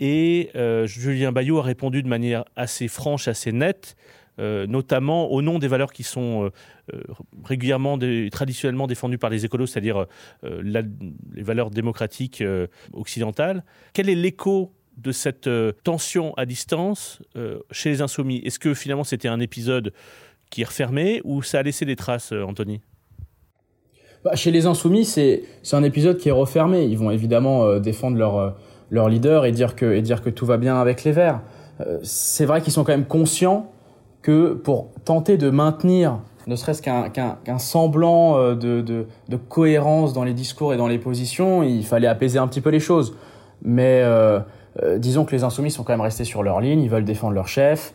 Et 0.00 0.50
euh, 0.56 0.86
Julien 0.86 1.30
Bayou 1.30 1.58
a 1.58 1.62
répondu 1.62 2.02
de 2.02 2.08
manière 2.08 2.44
assez 2.56 2.88
franche, 2.88 3.28
assez 3.28 3.52
nette, 3.52 3.96
euh, 4.38 4.66
notamment 4.66 5.30
au 5.30 5.42
nom 5.42 5.58
des 5.58 5.68
valeurs 5.68 5.92
qui 5.92 6.02
sont 6.02 6.50
euh, 6.94 7.02
régulièrement, 7.44 7.98
traditionnellement 8.32 8.86
défendues 8.86 9.18
par 9.18 9.28
les 9.28 9.44
écolos, 9.44 9.66
c'est-à-dire 9.66 10.06
les 10.42 11.42
valeurs 11.42 11.70
démocratiques 11.70 12.42
occidentales. 12.94 13.62
Quel 13.92 14.08
est 14.08 14.14
l'écho 14.14 14.72
de 14.96 15.12
cette 15.12 15.48
tension 15.84 16.34
à 16.34 16.46
distance 16.46 17.22
chez 17.70 17.90
les 17.90 18.00
Insoumis? 18.00 18.38
Est-ce 18.44 18.58
que 18.58 18.74
finalement 18.74 19.04
c'était 19.04 19.28
un 19.28 19.40
épisode 19.40 19.92
qui 20.50 20.62
est 20.62 20.64
refermé 20.64 21.20
ou 21.24 21.42
ça 21.42 21.60
a 21.60 21.62
laissé 21.62 21.84
des 21.84 21.96
traces, 21.96 22.32
Anthony? 22.32 22.80
Bah, 24.24 24.34
Chez 24.34 24.50
les 24.50 24.66
Insoumis, 24.66 25.04
c'est 25.04 25.44
un 25.72 25.84
épisode 25.84 26.18
qui 26.18 26.28
est 26.28 26.32
refermé. 26.32 26.84
Ils 26.84 26.98
vont 26.98 27.10
évidemment 27.10 27.78
défendre 27.78 28.16
leur, 28.16 28.56
leur 28.90 29.08
leader 29.08 29.44
et 29.46 29.52
dire, 29.52 29.76
que, 29.76 29.92
et 29.92 30.02
dire 30.02 30.22
que 30.22 30.30
tout 30.30 30.46
va 30.46 30.56
bien 30.56 30.80
avec 30.80 31.04
les 31.04 31.12
Verts. 31.12 31.40
c'est 32.02 32.44
vrai 32.44 32.60
qu'ils 32.60 32.72
sont 32.72 32.84
quand 32.84 32.92
même 32.92 33.06
conscients 33.06 33.70
que 34.22 34.52
pour 34.52 34.88
tenter 35.04 35.38
de 35.38 35.50
maintenir 35.50 36.18
ne 36.46 36.56
serait-ce 36.56 36.82
qu'un 36.82 37.58
semblant 37.58 38.38
euh, 38.38 38.54
de, 38.54 39.06
cohérence 39.48 40.12
dans 40.12 40.24
les 40.24 40.34
discours 40.34 40.74
et 40.74 40.76
dans 40.76 40.88
les 40.88 40.98
positions, 40.98 41.62
il 41.62 41.84
fallait 41.84 42.06
apaiser 42.06 42.38
un 42.38 42.48
petit 42.48 42.60
peu 42.60 42.70
les 42.70 42.80
choses. 42.80 43.14
Mais 43.62 44.00
euh, 44.02 44.40
euh, 44.82 44.98
disons 44.98 45.24
que 45.24 45.32
les 45.32 45.44
insoumis 45.44 45.70
sont 45.70 45.84
quand 45.84 45.92
même 45.92 46.00
restés 46.00 46.24
sur 46.24 46.42
leur 46.42 46.60
ligne, 46.60 46.82
ils 46.82 46.90
veulent 46.90 47.04
défendre 47.04 47.34
leur 47.34 47.48
chef, 47.48 47.94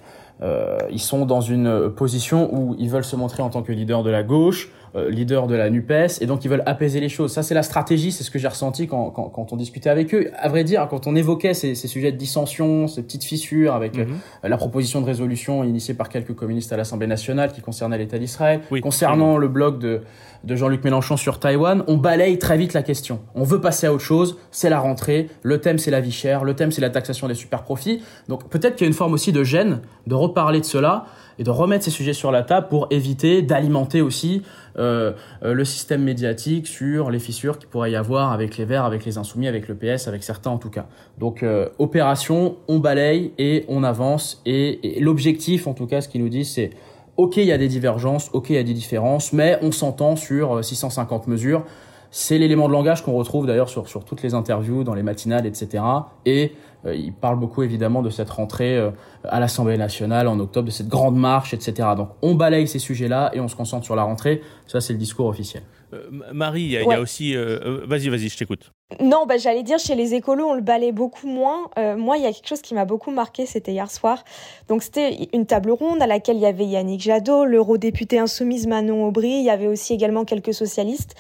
ils 0.91 0.99
sont 0.99 1.25
dans 1.25 1.39
une 1.39 1.89
position 1.89 2.53
où 2.53 2.75
ils 2.77 2.89
veulent 2.89 3.05
se 3.05 3.15
montrer 3.15 3.41
en 3.41 3.49
tant 3.49 3.63
que 3.63 3.71
leader 3.71 4.03
de 4.03 4.09
la 4.09 4.21
gauche, 4.21 4.69
euh, 4.69 4.84
leader 5.09 5.47
de 5.47 5.55
la 5.55 5.69
NUPES, 5.69 6.21
et 6.21 6.25
donc 6.25 6.45
ils 6.45 6.47
veulent 6.49 6.63
apaiser 6.65 6.99
les 6.99 7.09
choses. 7.09 7.31
Ça, 7.31 7.43
c'est 7.43 7.53
la 7.53 7.63
stratégie, 7.63 8.11
c'est 8.11 8.23
ce 8.23 8.31
que 8.31 8.39
j'ai 8.39 8.47
ressenti 8.47 8.87
quand, 8.87 9.09
quand, 9.09 9.29
quand, 9.29 9.53
on 9.53 9.55
discutait 9.55 9.89
avec 9.89 10.13
eux. 10.13 10.29
À 10.37 10.49
vrai 10.49 10.63
dire, 10.63 10.87
quand 10.89 11.07
on 11.07 11.15
évoquait 11.15 11.53
ces, 11.53 11.75
ces 11.75 11.87
sujets 11.87 12.11
de 12.11 12.17
dissension, 12.17 12.87
ces 12.87 13.01
petites 13.03 13.23
fissures 13.23 13.73
avec 13.73 13.97
mhm. 13.97 14.07
euh, 14.43 14.47
la 14.47 14.57
proposition 14.57 15.01
de 15.01 15.05
résolution 15.05 15.63
initiée 15.63 15.93
par 15.93 16.09
quelques 16.09 16.33
communistes 16.33 16.71
à 16.71 16.77
l'Assemblée 16.77 17.07
nationale 17.07 17.51
qui 17.51 17.61
concernait 17.61 17.97
l'État 17.97 18.17
d'Israël, 18.17 18.61
concernant 18.81 19.37
le 19.37 19.47
blog 19.47 19.79
de, 19.79 20.01
de 20.43 20.55
Jean-Luc 20.55 20.83
Mélenchon 20.83 21.17
sur 21.17 21.39
Taïwan, 21.39 21.83
on 21.87 21.97
balaye 21.97 22.37
très 22.37 22.57
vite 22.57 22.73
la 22.73 22.83
question. 22.83 23.19
On 23.33 23.43
veut 23.43 23.59
passer 23.59 23.87
à 23.87 23.93
autre 23.93 24.03
chose, 24.03 24.37
c'est 24.51 24.69
la 24.69 24.79
rentrée, 24.79 25.27
le 25.41 25.59
thème 25.59 25.79
c'est 25.79 25.91
la 25.91 26.01
vie 26.01 26.11
chère, 26.11 26.43
le 26.43 26.53
thème 26.53 26.71
c'est 26.71 26.81
la 26.81 26.89
taxation 26.89 27.27
des 27.27 27.33
super 27.33 27.63
profits. 27.63 28.01
Donc 28.29 28.47
peut-être 28.49 28.75
qu'il 28.75 28.85
y 28.85 28.87
a 28.87 28.89
une 28.89 28.93
forme 28.93 29.13
aussi 29.13 29.31
de 29.31 29.43
gêne 29.43 29.81
de 30.07 30.15
reparler 30.15 30.59
de 30.59 30.65
cela 30.65 31.05
et 31.39 31.43
de 31.43 31.49
remettre 31.49 31.83
ces 31.83 31.91
sujets 31.91 32.13
sur 32.13 32.31
la 32.31 32.43
table 32.43 32.67
pour 32.69 32.87
éviter 32.91 33.41
d'alimenter 33.41 34.01
aussi 34.01 34.43
euh, 34.77 35.13
euh, 35.43 35.53
le 35.53 35.63
système 35.65 36.03
médiatique 36.03 36.67
sur 36.67 37.09
les 37.09 37.19
fissures 37.19 37.57
qu'il 37.57 37.69
pourrait 37.69 37.91
y 37.91 37.95
avoir 37.95 38.31
avec 38.31 38.57
les 38.57 38.65
Verts, 38.65 38.85
avec 38.85 39.05
les 39.05 39.17
Insoumis, 39.17 39.47
avec 39.47 39.67
le 39.67 39.75
PS, 39.75 40.07
avec 40.07 40.23
certains 40.23 40.51
en 40.51 40.57
tout 40.57 40.69
cas. 40.69 40.87
Donc 41.17 41.43
euh, 41.43 41.69
opération, 41.79 42.57
on 42.67 42.79
balaye 42.79 43.31
et 43.37 43.65
on 43.67 43.83
avance. 43.83 44.41
Et, 44.45 44.97
l'objectif, 44.99 45.67
en 45.67 45.73
tout 45.73 45.87
cas, 45.87 46.01
ce 46.01 46.09
qu'ils 46.09 46.21
nous 46.21 46.29
disent, 46.29 46.51
c'est 46.51 46.71
ok, 47.17 47.37
il 47.37 47.45
y 47.45 47.51
a 47.51 47.57
des 47.57 47.67
divergences, 47.67 48.29
ok, 48.33 48.49
il 48.49 48.55
y 48.55 48.59
a 48.59 48.63
des 48.63 48.73
différences, 48.73 49.31
mais 49.31 49.57
on 49.61 49.71
s'entend 49.71 50.15
sur 50.15 50.63
650 50.63 51.27
mesures. 51.27 51.63
C'est 52.11 52.37
l'élément 52.37 52.67
de 52.67 52.73
langage 52.73 53.03
qu'on 53.03 53.13
retrouve 53.13 53.47
d'ailleurs 53.47 53.69
sur, 53.69 53.87
sur 53.87 54.05
toutes 54.05 54.21
les 54.21 54.33
interviews, 54.33 54.83
dans 54.83 54.93
les 54.93 55.03
matinales, 55.03 55.45
etc. 55.45 55.83
Et 56.25 56.53
euh, 56.85 56.95
il 56.95 57.13
parle 57.13 57.39
beaucoup 57.39 57.63
évidemment 57.63 58.01
de 58.01 58.09
cette 58.09 58.29
rentrée 58.29 58.77
euh, 58.77 58.91
à 59.23 59.39
l'Assemblée 59.39 59.77
nationale 59.77 60.27
en 60.27 60.39
octobre, 60.39 60.67
de 60.67 60.71
cette 60.71 60.87
grande 60.87 61.17
marche, 61.17 61.53
etc. 61.53 61.89
Donc 61.97 62.09
on 62.21 62.35
balaye 62.35 62.67
ces 62.67 62.79
sujets-là 62.79 63.31
et 63.33 63.39
on 63.39 63.47
se 63.47 63.55
concentre 63.55 63.85
sur 63.85 63.95
la 63.95 64.03
rentrée. 64.03 64.41
Ça, 64.67 64.81
c'est 64.81 64.93
le 64.93 64.99
discours 64.99 65.27
officiel. 65.27 65.63
Euh, 65.93 66.09
Marie, 66.33 66.61
il 66.61 66.71
y, 66.71 66.77
a 66.77 66.99
aussi... 66.99 67.35
vas-y, 67.35 68.09
vas-y, 68.09 68.29
je 68.29 68.37
t'écoute. 68.37 68.71
Non, 68.99 69.25
bah, 69.27 69.37
j'allais 69.37 69.63
dire, 69.63 69.79
chez 69.79 69.95
les 69.95 70.13
écolos, 70.13 70.45
on 70.45 70.53
le 70.53 70.61
balaye 70.61 70.91
beaucoup 70.91 71.27
moins. 71.27 71.69
moi, 71.97 72.17
il 72.17 72.23
y 72.23 72.27
a 72.27 72.31
quelque 72.31 72.47
chose 72.47 72.61
qui 72.61 72.73
m'a 72.73 72.85
beaucoup 72.85 73.11
marqué, 73.11 73.45
c'était 73.45 73.71
hier 73.71 73.89
soir. 73.89 74.23
Donc, 74.67 74.83
c'était 74.83 75.27
une 75.33 75.45
table 75.45 75.71
ronde 75.71 76.01
à 76.01 76.07
laquelle 76.07 76.37
il 76.37 76.41
y 76.41 76.45
avait 76.45 76.65
Yannick 76.65 77.01
Jadot, 77.01 77.45
l'eurodéputé 77.45 78.19
insoumise 78.19 78.67
Manon 78.67 79.07
Aubry, 79.07 79.29
il 79.29 79.43
y 79.43 79.49
avait 79.49 79.67
aussi 79.67 79.93
également 79.93 80.25
quelques 80.25 80.53
socialistes. 80.53 81.15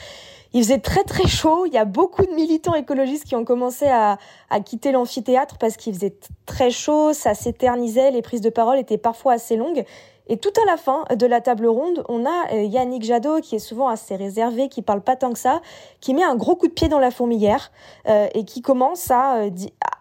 Il 0.55 0.63
faisait 0.63 0.79
très 0.79 1.03
très 1.03 1.27
chaud. 1.27 1.65
Il 1.65 1.73
y 1.73 1.77
a 1.77 1.83
beaucoup 1.83 2.25
de 2.25 2.31
militants 2.31 2.75
écologistes 2.75 3.25
qui 3.25 3.35
ont 3.35 3.43
commencé 3.43 3.87
à, 3.87 4.17
à 4.49 4.61
quitter 4.61 4.93
l'amphithéâtre 4.93 5.57
parce 5.57 5.75
qu'il 5.75 5.93
faisait 5.93 6.15
très 6.45 6.71
chaud, 6.71 7.11
ça 7.11 7.33
s'éternisait, 7.33 8.09
les 8.09 8.21
prises 8.21 8.39
de 8.39 8.49
parole 8.49 8.79
étaient 8.79 8.97
parfois 8.97 9.33
assez 9.33 9.57
longues. 9.57 9.83
Et 10.27 10.37
tout 10.37 10.53
à 10.61 10.65
la 10.65 10.77
fin 10.77 11.03
de 11.13 11.25
la 11.25 11.41
table 11.41 11.67
ronde, 11.67 12.05
on 12.07 12.25
a 12.25 12.53
euh, 12.53 12.63
Yannick 12.63 13.03
Jadot, 13.03 13.41
qui 13.41 13.57
est 13.57 13.59
souvent 13.59 13.89
assez 13.89 14.15
réservé, 14.15 14.69
qui 14.69 14.81
parle 14.81 15.01
pas 15.01 15.17
tant 15.17 15.33
que 15.33 15.39
ça, 15.39 15.61
qui 15.99 16.13
met 16.13 16.23
un 16.23 16.35
gros 16.37 16.55
coup 16.55 16.69
de 16.69 16.73
pied 16.73 16.87
dans 16.87 16.99
la 16.99 17.11
fourmilière 17.11 17.69
euh, 18.07 18.27
et 18.33 18.45
qui 18.45 18.61
commence 18.61 19.11
à, 19.11 19.39
euh, 19.39 19.49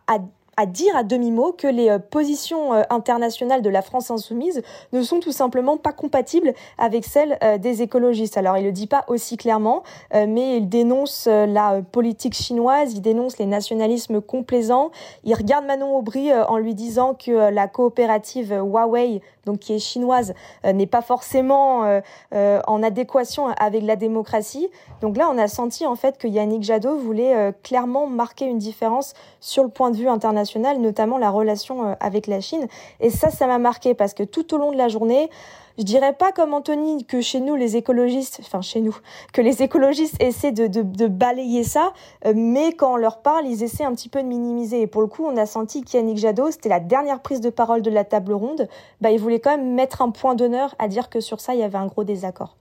à 0.06 0.18
à 0.56 0.66
dire 0.66 0.96
à 0.96 1.02
demi-mot 1.02 1.52
que 1.52 1.66
les 1.66 1.88
euh, 1.90 1.98
positions 1.98 2.74
euh, 2.74 2.82
internationales 2.90 3.62
de 3.62 3.70
la 3.70 3.82
France 3.82 4.10
insoumise 4.10 4.62
ne 4.92 5.02
sont 5.02 5.20
tout 5.20 5.32
simplement 5.32 5.76
pas 5.76 5.92
compatibles 5.92 6.54
avec 6.78 7.04
celles 7.04 7.38
euh, 7.42 7.58
des 7.58 7.82
écologistes. 7.82 8.36
Alors 8.36 8.56
il 8.58 8.64
le 8.64 8.72
dit 8.72 8.86
pas 8.86 9.04
aussi 9.08 9.36
clairement, 9.36 9.82
mais 10.12 10.58
il 10.58 10.68
dénonce 10.68 11.26
la 11.26 11.80
politique 11.82 12.34
chinoise, 12.34 12.92
il 12.94 13.00
dénonce 13.00 13.38
les 13.38 13.46
nationalismes 13.46 14.20
complaisants, 14.20 14.90
il 15.24 15.34
regarde 15.34 15.64
Manon 15.64 15.96
Aubry 15.96 16.32
en 16.32 16.56
lui 16.56 16.74
disant 16.74 17.14
que 17.14 17.50
la 17.50 17.68
coopérative 17.68 18.52
Huawei, 18.52 19.20
donc 19.46 19.60
qui 19.60 19.74
est 19.74 19.78
chinoise, 19.78 20.34
n'est 20.64 20.86
pas 20.86 21.02
forcément 21.02 22.00
en 22.32 22.82
adéquation 22.82 23.48
avec 23.48 23.82
la 23.82 23.96
démocratie. 23.96 24.68
Donc 25.00 25.16
là, 25.16 25.28
on 25.30 25.38
a 25.38 25.48
senti 25.48 25.86
en 25.86 25.96
fait 25.96 26.18
que 26.18 26.28
Yannick 26.28 26.62
Jadot 26.62 26.96
voulait 26.96 27.52
clairement 27.62 28.06
marquer 28.06 28.46
une 28.46 28.58
différence 28.58 29.14
sur 29.40 29.62
le 29.62 29.70
point 29.70 29.90
de 29.90 29.96
vue 29.96 30.08
international 30.08 30.43
notamment 30.78 31.18
la 31.18 31.30
relation 31.30 31.88
euh, 31.88 31.94
avec 32.00 32.26
la 32.26 32.40
Chine. 32.40 32.66
Et 33.00 33.10
ça, 33.10 33.30
ça 33.30 33.46
m'a 33.46 33.58
marqué 33.58 33.94
parce 33.94 34.14
que 34.14 34.22
tout 34.22 34.54
au 34.54 34.58
long 34.58 34.72
de 34.72 34.76
la 34.76 34.88
journée, 34.88 35.30
je 35.78 35.82
dirais 35.82 36.12
pas 36.12 36.30
comme 36.30 36.54
Anthony 36.54 37.04
que 37.04 37.20
chez 37.20 37.40
nous 37.40 37.56
les 37.56 37.76
écologistes, 37.76 38.40
enfin 38.42 38.60
chez 38.60 38.80
nous, 38.80 38.96
que 39.32 39.40
les 39.40 39.62
écologistes 39.62 40.22
essaient 40.22 40.52
de, 40.52 40.66
de, 40.66 41.06
balayer 41.08 41.64
ça, 41.64 41.92
euh, 42.26 42.32
mais 42.36 42.72
quand 42.72 42.92
on 42.92 42.96
leur 42.96 43.18
parle, 43.22 43.46
ils 43.46 43.62
essaient 43.62 43.84
un 43.84 43.94
petit 43.94 44.08
peu 44.08 44.22
de 44.22 44.28
minimiser. 44.28 44.82
Et 44.82 44.86
pour 44.86 45.00
le 45.00 45.08
coup, 45.08 45.24
on 45.24 45.36
a 45.36 45.46
senti 45.46 45.82
qu'Yannick 45.82 46.18
Jadot, 46.18 46.50
c'était 46.50 46.68
la 46.68 46.80
dernière 46.80 47.20
prise 47.20 47.40
de 47.40 47.50
parole 47.50 47.82
de 47.82 47.90
la 47.90 48.04
table 48.04 48.32
ronde, 48.32 48.68
bah, 49.00 49.10
il 49.10 49.18
voulait 49.18 49.40
quand 49.40 49.56
même 49.56 49.74
mettre 49.74 50.02
un 50.02 50.10
point 50.10 50.34
d'honneur 50.34 50.74
à 50.78 50.88
dire 50.88 51.10
que 51.10 51.20
sur 51.20 51.40
ça, 51.40 51.54
il 51.54 51.60
y 51.60 51.64
avait 51.64 51.78
un 51.78 51.86
gros 51.86 52.04
désaccord. 52.04 52.56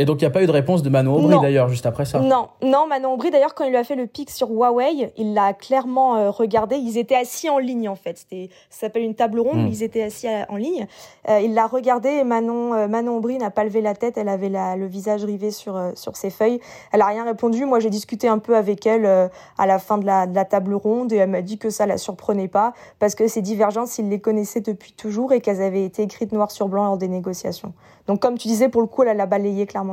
Et 0.00 0.04
donc, 0.04 0.20
il 0.20 0.24
n'y 0.24 0.28
a 0.28 0.30
pas 0.30 0.42
eu 0.42 0.46
de 0.46 0.52
réponse 0.52 0.82
de 0.82 0.90
Manon 0.90 1.16
Aubry 1.16 1.40
d'ailleurs, 1.40 1.68
juste 1.68 1.84
après 1.84 2.04
ça 2.04 2.20
Non, 2.20 2.48
non, 2.62 2.86
Manon 2.86 3.14
Aubry 3.14 3.32
d'ailleurs, 3.32 3.54
quand 3.54 3.64
il 3.64 3.70
lui 3.70 3.76
a 3.76 3.82
fait 3.82 3.96
le 3.96 4.06
pic 4.06 4.30
sur 4.30 4.48
Huawei, 4.48 5.12
il 5.16 5.34
l'a 5.34 5.52
clairement 5.54 6.16
euh, 6.16 6.30
regardé. 6.30 6.76
Ils 6.76 6.98
étaient 6.98 7.16
assis 7.16 7.50
en 7.50 7.58
ligne 7.58 7.88
en 7.88 7.96
fait. 7.96 8.16
C'était, 8.18 8.48
ça 8.70 8.86
s'appelle 8.86 9.02
une 9.02 9.16
table 9.16 9.40
ronde, 9.40 9.64
hmm. 9.64 9.66
ils 9.66 9.82
étaient 9.82 10.04
assis 10.04 10.28
en 10.48 10.56
ligne. 10.56 10.86
Euh, 11.28 11.40
il 11.40 11.52
l'a 11.52 11.66
regardé 11.66 12.10
et 12.10 12.24
Manon, 12.24 12.74
euh, 12.74 12.86
Manon 12.86 13.16
Aubry 13.16 13.38
n'a 13.38 13.50
pas 13.50 13.64
levé 13.64 13.80
la 13.80 13.94
tête. 13.94 14.16
Elle 14.18 14.28
avait 14.28 14.48
la, 14.48 14.76
le 14.76 14.86
visage 14.86 15.24
rivé 15.24 15.50
sur, 15.50 15.76
sur 15.94 16.16
ses 16.16 16.30
feuilles. 16.30 16.60
Elle 16.92 17.02
a 17.02 17.06
rien 17.06 17.24
répondu. 17.24 17.64
Moi, 17.64 17.80
j'ai 17.80 17.90
discuté 17.90 18.28
un 18.28 18.38
peu 18.38 18.56
avec 18.56 18.86
elle 18.86 19.04
à 19.04 19.66
la 19.66 19.78
fin 19.80 19.98
de 19.98 20.06
la, 20.06 20.28
de 20.28 20.34
la 20.34 20.44
table 20.44 20.74
ronde 20.74 21.12
et 21.12 21.16
elle 21.16 21.30
m'a 21.30 21.42
dit 21.42 21.58
que 21.58 21.70
ça 21.70 21.86
la 21.86 21.98
surprenait 21.98 22.46
pas 22.46 22.72
parce 23.00 23.16
que 23.16 23.26
ces 23.26 23.42
divergences, 23.42 23.98
il 23.98 24.08
les 24.08 24.20
connaissait 24.20 24.60
depuis 24.60 24.92
toujours 24.92 25.32
et 25.32 25.40
qu'elles 25.40 25.60
avaient 25.60 25.84
été 25.84 26.02
écrites 26.02 26.30
noir 26.30 26.52
sur 26.52 26.68
blanc 26.68 26.84
lors 26.84 26.98
des 26.98 27.08
négociations. 27.08 27.72
Donc, 28.06 28.20
comme 28.20 28.38
tu 28.38 28.48
disais, 28.48 28.70
pour 28.70 28.80
le 28.80 28.86
coup, 28.86 29.02
elle 29.02 29.20
a 29.20 29.26
balayé 29.26 29.66
clairement 29.66 29.87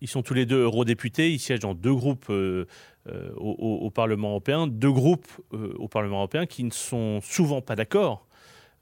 Ils 0.00 0.08
sont 0.08 0.22
tous 0.22 0.34
les 0.34 0.46
deux 0.46 0.62
eurodéputés, 0.62 1.30
ils 1.30 1.38
siègent 1.38 1.60
dans 1.60 1.74
deux 1.74 1.94
groupes 1.94 2.30
euh, 2.30 2.66
euh, 3.06 3.32
au, 3.36 3.90
Parlement 3.90 4.30
européen, 4.30 4.66
deux 4.66 4.90
groupes 4.90 5.28
euh, 5.52 5.74
au 5.78 5.88
Parlement 5.88 6.18
européen 6.18 6.46
qui 6.46 6.64
ne 6.64 6.70
sont 6.70 7.20
souvent 7.22 7.60
pas 7.60 7.76
d'accord 7.76 8.26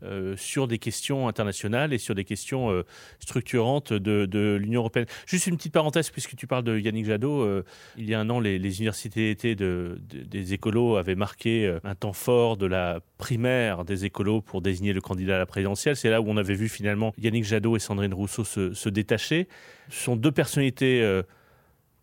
euh, 0.04 0.36
sur 0.36 0.68
des 0.68 0.78
questions 0.78 1.26
internationales 1.26 1.92
et 1.92 1.98
sur 1.98 2.14
des 2.14 2.22
questions 2.22 2.70
euh, 2.70 2.84
structurantes 3.18 3.92
de, 3.92 4.54
l'Union 4.54 4.82
européenne. 4.82 5.06
Juste 5.26 5.48
une 5.48 5.56
petite 5.56 5.72
parenthèse, 5.72 6.10
puisque 6.10 6.36
tu 6.36 6.46
parles 6.46 6.62
de 6.62 6.78
Yannick 6.78 7.06
Jadot, 7.06 7.42
euh, 7.42 7.64
il 7.96 8.08
y 8.08 8.14
a 8.14 8.20
un 8.20 8.30
an, 8.30 8.38
les, 8.38 8.58
universités 8.58 9.34
des 9.34 10.52
écolos 10.52 10.98
avaient 10.98 11.16
marqué 11.16 11.78
un 11.82 11.96
temps 11.96 12.12
fort 12.12 12.56
de 12.56 12.66
la 12.66 13.00
primaire 13.16 13.84
des 13.84 14.04
écolos 14.04 14.40
pour 14.40 14.62
désigner 14.62 14.92
le 14.92 15.00
candidat 15.00 15.34
à 15.34 15.38
la 15.38 15.46
présidentielle. 15.46 15.96
C'est 15.96 16.10
là 16.10 16.20
où 16.20 16.28
on 16.28 16.36
avait 16.36 16.54
vu 16.54 16.68
finalement 16.68 17.12
Yannick 17.18 17.42
Jadot 17.42 17.74
et 17.74 17.80
Sandrine 17.80 18.14
Rousseau 18.14 18.44
se, 18.44 18.74
se 18.74 18.88
détacher. 18.88 19.48
Ce 19.88 20.04
sont 20.04 20.14
deux 20.14 20.30
personnalités 20.30 21.22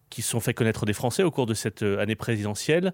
qui 0.10 0.22
se 0.22 0.32
sont 0.32 0.42
fait 0.42 0.54
connaître 0.54 0.86
des 0.86 0.92
Français 0.92 1.24
au 1.24 1.32
cours 1.32 1.46
de 1.46 1.54
cette 1.54 1.82
année 1.82 2.16
présidentielle. 2.16 2.94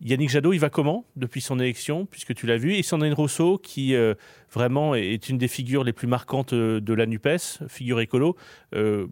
Yannick 0.00 0.28
Jadot, 0.28 0.52
il 0.52 0.58
va 0.58 0.70
comment 0.70 1.04
depuis 1.16 1.40
son 1.40 1.58
élection, 1.58 2.06
puisque 2.06 2.34
tu 2.34 2.46
l'as 2.46 2.58
vu, 2.58 2.74
et 2.74 2.82
Sandrine 2.82 3.14
Rousseau, 3.14 3.58
qui 3.58 3.94
euh, 3.94 4.14
vraiment 4.52 4.94
est 4.94 5.28
une 5.28 5.38
des 5.38 5.48
figures 5.48 5.84
les 5.84 5.92
plus 5.92 6.06
marquantes 6.06 6.52
euh, 6.52 6.80
de 6.80 6.92
la 6.92 7.06
NUPES, 7.06 7.66
figure 7.68 8.00
écolo. 8.00 8.36
Euh, 8.74 9.06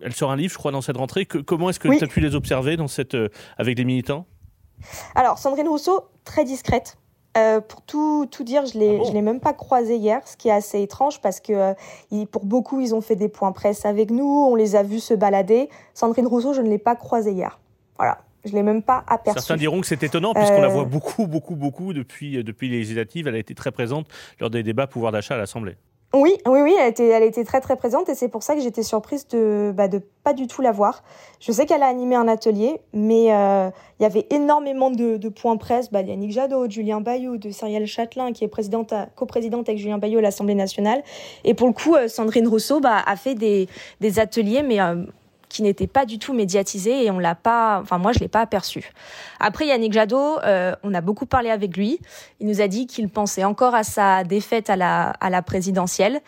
elle 0.00 0.14
sort 0.14 0.30
un 0.30 0.36
livre, 0.36 0.52
je 0.52 0.58
crois, 0.58 0.70
dans 0.70 0.80
cette 0.80 0.96
rentrée. 0.96 1.26
comment 1.26 1.68
est-ce 1.68 1.80
que 1.80 1.88
tu 1.88 2.04
as 2.04 2.06
pu 2.06 2.20
les 2.20 2.34
observer 2.34 2.76
dans 2.76 2.88
cette, 2.88 3.16
avec 3.58 3.76
les 3.76 3.84
militants? 3.84 4.26
Alors, 5.14 5.36
Sandrine 5.36 5.68
Rousseau, 5.68 6.04
très 6.24 6.44
discrète. 6.44 6.96
pour 7.68 7.82
tout, 7.82 8.26
tout 8.30 8.42
dire, 8.42 8.64
je 8.64 8.78
ne 8.78 9.06
ah 9.06 9.12
l'ai 9.12 9.20
même 9.20 9.40
pas 9.40 9.52
croisée 9.52 9.96
hier, 9.96 10.26
ce 10.26 10.38
qui 10.38 10.48
est 10.48 10.52
assez 10.52 10.80
étrange 10.80 11.20
parce 11.20 11.38
que 11.40 11.74
pour 12.30 12.46
beaucoup, 12.46 12.80
ils 12.80 12.94
ont 12.94 13.02
fait 13.02 13.14
des 13.14 13.28
points 13.28 13.52
presse 13.52 13.84
avec 13.84 14.10
nous, 14.10 14.24
on 14.24 14.54
les 14.54 14.74
a 14.74 14.82
vus 14.82 15.00
se 15.00 15.12
balader. 15.12 15.68
Sandrine 15.92 16.26
Rousseau, 16.26 16.54
je 16.54 16.62
ne 16.62 16.70
l'ai 16.70 16.78
pas 16.78 16.96
croisée 16.96 17.32
hier. 17.32 17.60
Voilà. 17.98 18.22
Je 18.44 18.52
l'ai 18.52 18.62
même 18.62 18.82
pas 18.82 19.04
aperçu. 19.06 19.40
Certains 19.40 19.56
diront 19.56 19.80
que 19.80 19.86
c'est 19.86 20.02
étonnant, 20.02 20.32
puisqu'on 20.34 20.62
la 20.62 20.68
voit 20.68 20.82
euh. 20.82 20.86
beaucoup, 20.86 21.26
beaucoup, 21.26 21.56
beaucoup 21.56 21.92
depuis, 21.92 22.38
euh, 22.38 22.42
depuis 22.42 22.68
les 22.68 22.78
législatives. 22.78 23.28
Elle 23.28 23.34
a 23.34 23.38
été 23.38 23.54
très 23.54 23.70
présente 23.70 24.06
lors 24.40 24.50
des 24.50 24.62
débats 24.62 24.86
pouvoir 24.86 25.12
d'achat 25.12 25.34
à 25.34 25.38
l'Assemblée. 25.38 25.76
Oui, 26.12 26.38
oui, 26.44 26.60
oui, 26.62 26.74
elle 26.76 26.90
était, 26.90 27.06
elle 27.06 27.22
était 27.22 27.44
très 27.44 27.60
très 27.60 27.76
présente 27.76 28.08
et 28.08 28.16
c'est 28.16 28.26
pour 28.26 28.42
ça 28.42 28.56
que 28.56 28.60
j'étais 28.60 28.82
surprise 28.82 29.28
de, 29.28 29.72
bah, 29.72 29.86
de 29.86 30.02
pas 30.24 30.32
du 30.32 30.48
tout 30.48 30.60
la 30.60 30.72
voir. 30.72 31.04
Je 31.38 31.52
sais 31.52 31.66
qu'elle 31.66 31.84
a 31.84 31.86
animé 31.86 32.16
un 32.16 32.26
atelier, 32.26 32.80
mais 32.92 33.32
euh, 33.32 33.70
il 34.00 34.02
y 34.02 34.06
avait 34.06 34.26
énormément 34.30 34.90
de, 34.90 35.18
de 35.18 35.28
points 35.28 35.56
presse. 35.56 35.92
Bah, 35.92 36.02
Yannick 36.02 36.32
Jadot, 36.32 36.68
Julien 36.68 37.00
Bayou, 37.00 37.36
de 37.36 37.50
Cyrielle 37.50 37.86
Châtelain, 37.86 38.32
qui 38.32 38.42
est 38.42 38.48
présidente, 38.48 38.92
coprésidente 39.14 39.68
avec 39.68 39.80
Julien 39.80 39.98
Bayou 39.98 40.18
à 40.18 40.22
l'Assemblée 40.22 40.56
nationale. 40.56 41.04
Et 41.44 41.54
pour 41.54 41.68
le 41.68 41.74
coup, 41.74 41.94
euh, 41.94 42.08
Sandrine 42.08 42.48
Rousseau 42.48 42.80
bah, 42.80 43.04
a 43.06 43.14
fait 43.14 43.36
des, 43.36 43.68
des 44.00 44.18
ateliers, 44.18 44.64
mais 44.64 44.80
euh, 44.80 45.04
qui 45.50 45.62
n'était 45.62 45.88
pas 45.88 46.06
du 46.06 46.18
tout 46.18 46.32
médiatisé 46.32 47.04
et 47.04 47.10
on 47.10 47.18
l'a 47.18 47.34
pas, 47.34 47.80
enfin 47.82 47.98
moi 47.98 48.12
je 48.12 48.20
l'ai 48.20 48.28
pas 48.28 48.40
aperçu. 48.40 48.92
Après 49.40 49.66
Yannick 49.66 49.92
Jadot, 49.92 50.38
euh, 50.44 50.74
on 50.82 50.94
a 50.94 51.00
beaucoup 51.00 51.26
parlé 51.26 51.50
avec 51.50 51.76
lui. 51.76 51.98
Il 52.38 52.46
nous 52.46 52.62
a 52.62 52.68
dit 52.68 52.86
qu'il 52.86 53.08
pensait 53.10 53.44
encore 53.44 53.74
à 53.74 53.82
sa 53.82 54.24
défaite 54.24 54.70
à 54.70 54.76
la 54.76 55.10
à 55.10 55.28
la 55.28 55.42
présidentielle. 55.42 56.20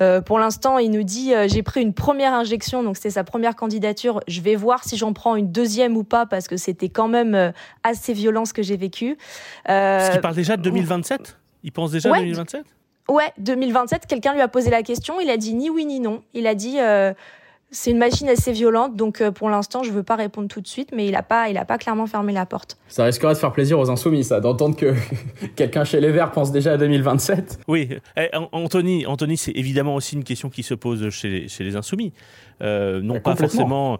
Euh, 0.00 0.22
pour 0.22 0.38
l'instant, 0.38 0.78
il 0.78 0.90
nous 0.90 1.02
dit 1.02 1.34
euh, 1.34 1.46
j'ai 1.46 1.62
pris 1.62 1.82
une 1.82 1.92
première 1.92 2.32
injection, 2.32 2.82
donc 2.82 2.96
c'était 2.96 3.10
sa 3.10 3.22
première 3.22 3.54
candidature. 3.54 4.22
Je 4.26 4.40
vais 4.40 4.56
voir 4.56 4.82
si 4.82 4.96
j'en 4.96 5.12
prends 5.12 5.36
une 5.36 5.52
deuxième 5.52 5.96
ou 5.96 6.02
pas 6.02 6.24
parce 6.24 6.48
que 6.48 6.56
c'était 6.56 6.88
quand 6.88 7.08
même 7.08 7.52
assez 7.82 8.14
violent 8.14 8.46
ce 8.46 8.54
que 8.54 8.62
j'ai 8.62 8.78
vécu. 8.78 9.18
Parce 9.66 10.10
qu'il 10.10 10.20
parle 10.20 10.34
déjà 10.34 10.56
de 10.56 10.62
2027. 10.62 11.38
Il 11.62 11.72
pense 11.72 11.92
déjà 11.92 12.12
à 12.14 12.18
2027. 12.18 12.64
Ouais, 13.10 13.30
2027. 13.38 14.06
Quelqu'un 14.06 14.32
lui 14.32 14.40
a 14.40 14.48
posé 14.48 14.70
la 14.70 14.82
question. 14.82 15.20
Il 15.20 15.28
a 15.28 15.36
dit 15.36 15.52
ni 15.52 15.68
oui 15.68 15.84
ni 15.84 16.00
non. 16.00 16.22
Il 16.32 16.46
a 16.46 16.54
dit 16.54 16.78
c'est 17.70 17.92
une 17.92 17.98
machine 17.98 18.28
assez 18.28 18.52
violente, 18.52 18.96
donc 18.96 19.20
euh, 19.20 19.30
pour 19.30 19.48
l'instant, 19.48 19.82
je 19.82 19.92
veux 19.92 20.02
pas 20.02 20.16
répondre 20.16 20.48
tout 20.48 20.60
de 20.60 20.66
suite, 20.66 20.90
mais 20.92 21.06
il 21.06 21.14
a 21.14 21.22
pas, 21.22 21.48
il 21.48 21.56
a 21.56 21.64
pas 21.64 21.78
clairement 21.78 22.06
fermé 22.06 22.32
la 22.32 22.46
porte. 22.46 22.76
Ça 22.88 23.04
risquerait 23.04 23.34
de 23.34 23.38
faire 23.38 23.52
plaisir 23.52 23.78
aux 23.78 23.90
insoumis, 23.90 24.24
ça, 24.24 24.40
d'entendre 24.40 24.76
que 24.76 24.94
quelqu'un 25.56 25.84
chez 25.84 26.00
les 26.00 26.10
Verts 26.10 26.32
pense 26.32 26.50
déjà 26.50 26.72
à 26.72 26.76
2027. 26.76 27.60
Oui, 27.68 27.88
eh, 28.16 28.28
Anthony, 28.52 29.06
Anthony, 29.06 29.36
c'est 29.36 29.52
évidemment 29.52 29.94
aussi 29.94 30.16
une 30.16 30.24
question 30.24 30.50
qui 30.50 30.62
se 30.62 30.74
pose 30.74 31.10
chez 31.10 31.28
les, 31.28 31.48
chez 31.48 31.62
les 31.62 31.76
insoumis. 31.76 32.12
Euh, 32.60 33.00
non 33.00 33.20
pas 33.20 33.36
forcément. 33.36 33.98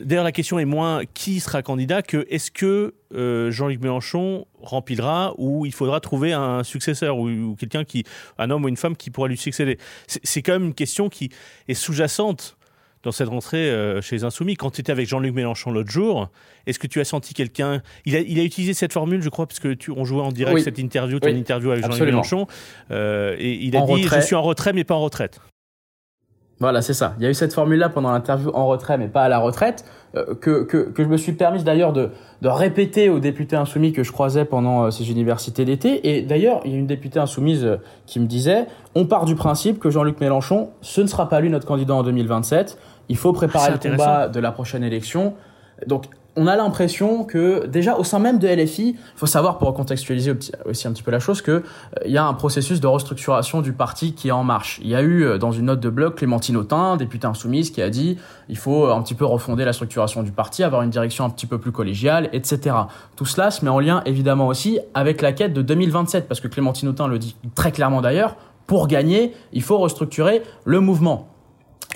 D'ailleurs, 0.00 0.24
la 0.24 0.32
question 0.32 0.58
est 0.58 0.64
moins 0.64 1.02
qui 1.12 1.40
sera 1.40 1.62
candidat 1.62 2.00
que 2.00 2.26
est-ce 2.30 2.50
que 2.50 2.94
euh, 3.14 3.50
Jean-Luc 3.50 3.82
Mélenchon 3.82 4.46
remplira 4.62 5.34
ou 5.36 5.66
il 5.66 5.74
faudra 5.74 6.00
trouver 6.00 6.32
un 6.32 6.64
successeur 6.64 7.18
ou, 7.18 7.28
ou 7.28 7.56
quelqu'un 7.56 7.84
qui, 7.84 8.04
un 8.38 8.48
homme 8.50 8.64
ou 8.64 8.68
une 8.68 8.78
femme 8.78 8.96
qui 8.96 9.10
pourra 9.10 9.28
lui 9.28 9.36
succéder. 9.36 9.76
C'est 10.06 10.40
quand 10.40 10.52
même 10.52 10.66
une 10.66 10.74
question 10.74 11.10
qui 11.10 11.30
est 11.68 11.74
sous-jacente 11.74 12.56
dans 13.06 13.12
cette 13.12 13.28
rentrée 13.28 13.70
euh, 13.70 14.02
chez 14.02 14.16
les 14.16 14.24
Insoumis. 14.24 14.56
Quand 14.56 14.70
tu 14.70 14.80
étais 14.80 14.92
avec 14.92 15.08
Jean-Luc 15.08 15.34
Mélenchon 15.34 15.70
l'autre 15.70 15.90
jour, 15.90 16.28
est-ce 16.66 16.78
que 16.78 16.86
tu 16.86 17.00
as 17.00 17.04
senti 17.04 17.32
quelqu'un 17.32 17.80
il 18.04 18.16
a, 18.16 18.20
il 18.20 18.38
a 18.38 18.42
utilisé 18.42 18.74
cette 18.74 18.92
formule, 18.92 19.22
je 19.22 19.28
crois, 19.28 19.46
parce 19.46 19.60
que 19.60 19.72
tu, 19.72 19.90
on 19.90 20.04
jouait 20.04 20.22
en 20.22 20.32
direct 20.32 20.60
cette 20.60 20.78
interview, 20.78 21.18
ton 21.20 21.28
interview 21.28 21.70
avec 21.70 21.84
Jean-Luc 21.84 22.02
Mélenchon, 22.02 22.46
euh, 22.90 23.36
et 23.38 23.54
il 23.54 23.76
a 23.76 23.82
dit 23.82 24.02
Je 24.02 24.20
suis 24.20 24.34
en 24.34 24.42
retrait, 24.42 24.72
mais 24.72 24.84
pas 24.84 24.94
en 24.94 25.00
retraite. 25.00 25.40
Voilà, 26.58 26.80
c'est 26.80 26.94
ça. 26.94 27.14
Il 27.18 27.22
y 27.22 27.26
a 27.26 27.30
eu 27.30 27.34
cette 27.34 27.52
formule-là 27.52 27.90
pendant 27.90 28.10
l'interview 28.10 28.50
en 28.54 28.66
retrait, 28.66 28.96
mais 28.96 29.08
pas 29.08 29.24
à 29.24 29.28
la 29.28 29.38
retraite, 29.38 29.84
euh, 30.16 30.34
que, 30.34 30.64
que, 30.64 30.90
que, 30.90 31.02
je 31.02 31.08
me 31.08 31.18
suis 31.18 31.32
permise 31.32 31.64
d'ailleurs 31.64 31.92
de, 31.92 32.08
de 32.40 32.48
répéter 32.48 33.10
aux 33.10 33.18
députés 33.20 33.56
insoumis 33.56 33.92
que 33.92 34.02
je 34.02 34.10
croisais 34.10 34.46
pendant 34.46 34.90
ces 34.90 35.10
universités 35.10 35.66
d'été. 35.66 36.16
Et 36.16 36.22
d'ailleurs, 36.22 36.62
il 36.64 36.72
y 36.72 36.74
a 36.74 36.78
une 36.78 36.86
députée 36.86 37.18
insoumise 37.18 37.78
qui 38.06 38.20
me 38.20 38.26
disait, 38.26 38.66
on 38.94 39.04
part 39.04 39.26
du 39.26 39.34
principe 39.34 39.78
que 39.78 39.90
Jean-Luc 39.90 40.18
Mélenchon, 40.18 40.70
ce 40.80 41.02
ne 41.02 41.06
sera 41.06 41.28
pas 41.28 41.40
lui 41.40 41.50
notre 41.50 41.66
candidat 41.66 41.94
en 41.94 42.02
2027. 42.02 42.78
Il 43.08 43.16
faut 43.16 43.32
préparer 43.32 43.72
le 43.72 43.78
combat 43.78 44.28
de 44.28 44.40
la 44.40 44.52
prochaine 44.52 44.84
élection. 44.84 45.34
Donc, 45.86 46.06
on 46.36 46.46
a 46.46 46.54
l'impression 46.54 47.24
que 47.24 47.66
déjà 47.66 47.96
au 47.96 48.04
sein 48.04 48.18
même 48.18 48.38
de 48.38 48.46
LFI, 48.46 48.90
il 48.90 49.18
faut 49.18 49.26
savoir 49.26 49.56
pour 49.56 49.72
contextualiser 49.72 50.34
aussi 50.66 50.86
un 50.86 50.92
petit 50.92 51.02
peu 51.02 51.10
la 51.10 51.18
chose 51.18 51.40
que 51.40 51.50
euh, 51.50 51.62
il 52.04 52.12
y 52.12 52.18
a 52.18 52.26
un 52.26 52.34
processus 52.34 52.80
de 52.80 52.86
restructuration 52.86 53.62
du 53.62 53.72
parti 53.72 54.12
qui 54.12 54.28
est 54.28 54.32
en 54.32 54.44
marche. 54.44 54.78
Il 54.82 54.88
y 54.88 54.94
a 54.94 55.00
eu 55.00 55.24
euh, 55.24 55.38
dans 55.38 55.50
une 55.50 55.66
note 55.66 55.80
de 55.80 55.88
blog 55.88 56.14
Clémentine 56.14 56.56
Autain, 56.56 56.96
députée 56.98 57.26
insoumise, 57.26 57.70
qui 57.70 57.80
a 57.80 57.88
dit 57.88 58.18
il 58.50 58.58
faut 58.58 58.86
un 58.86 59.02
petit 59.02 59.14
peu 59.14 59.24
refonder 59.24 59.64
la 59.64 59.72
structuration 59.72 60.22
du 60.22 60.30
parti, 60.30 60.62
avoir 60.62 60.82
une 60.82 60.90
direction 60.90 61.24
un 61.24 61.30
petit 61.30 61.46
peu 61.46 61.58
plus 61.58 61.72
collégiale, 61.72 62.28
etc. 62.34 62.76
Tout 63.16 63.26
cela 63.26 63.50
se 63.50 63.64
met 63.64 63.70
en 63.70 63.80
lien 63.80 64.02
évidemment 64.04 64.46
aussi 64.46 64.78
avec 64.92 65.22
la 65.22 65.32
quête 65.32 65.54
de 65.54 65.62
2027 65.62 66.28
parce 66.28 66.40
que 66.40 66.48
Clémentine 66.48 66.88
Autain 66.90 67.08
le 67.08 67.18
dit 67.18 67.34
très 67.54 67.72
clairement 67.72 68.02
d'ailleurs. 68.02 68.36
Pour 68.66 68.88
gagner, 68.88 69.32
il 69.52 69.62
faut 69.62 69.78
restructurer 69.78 70.42
le 70.64 70.80
mouvement. 70.80 71.35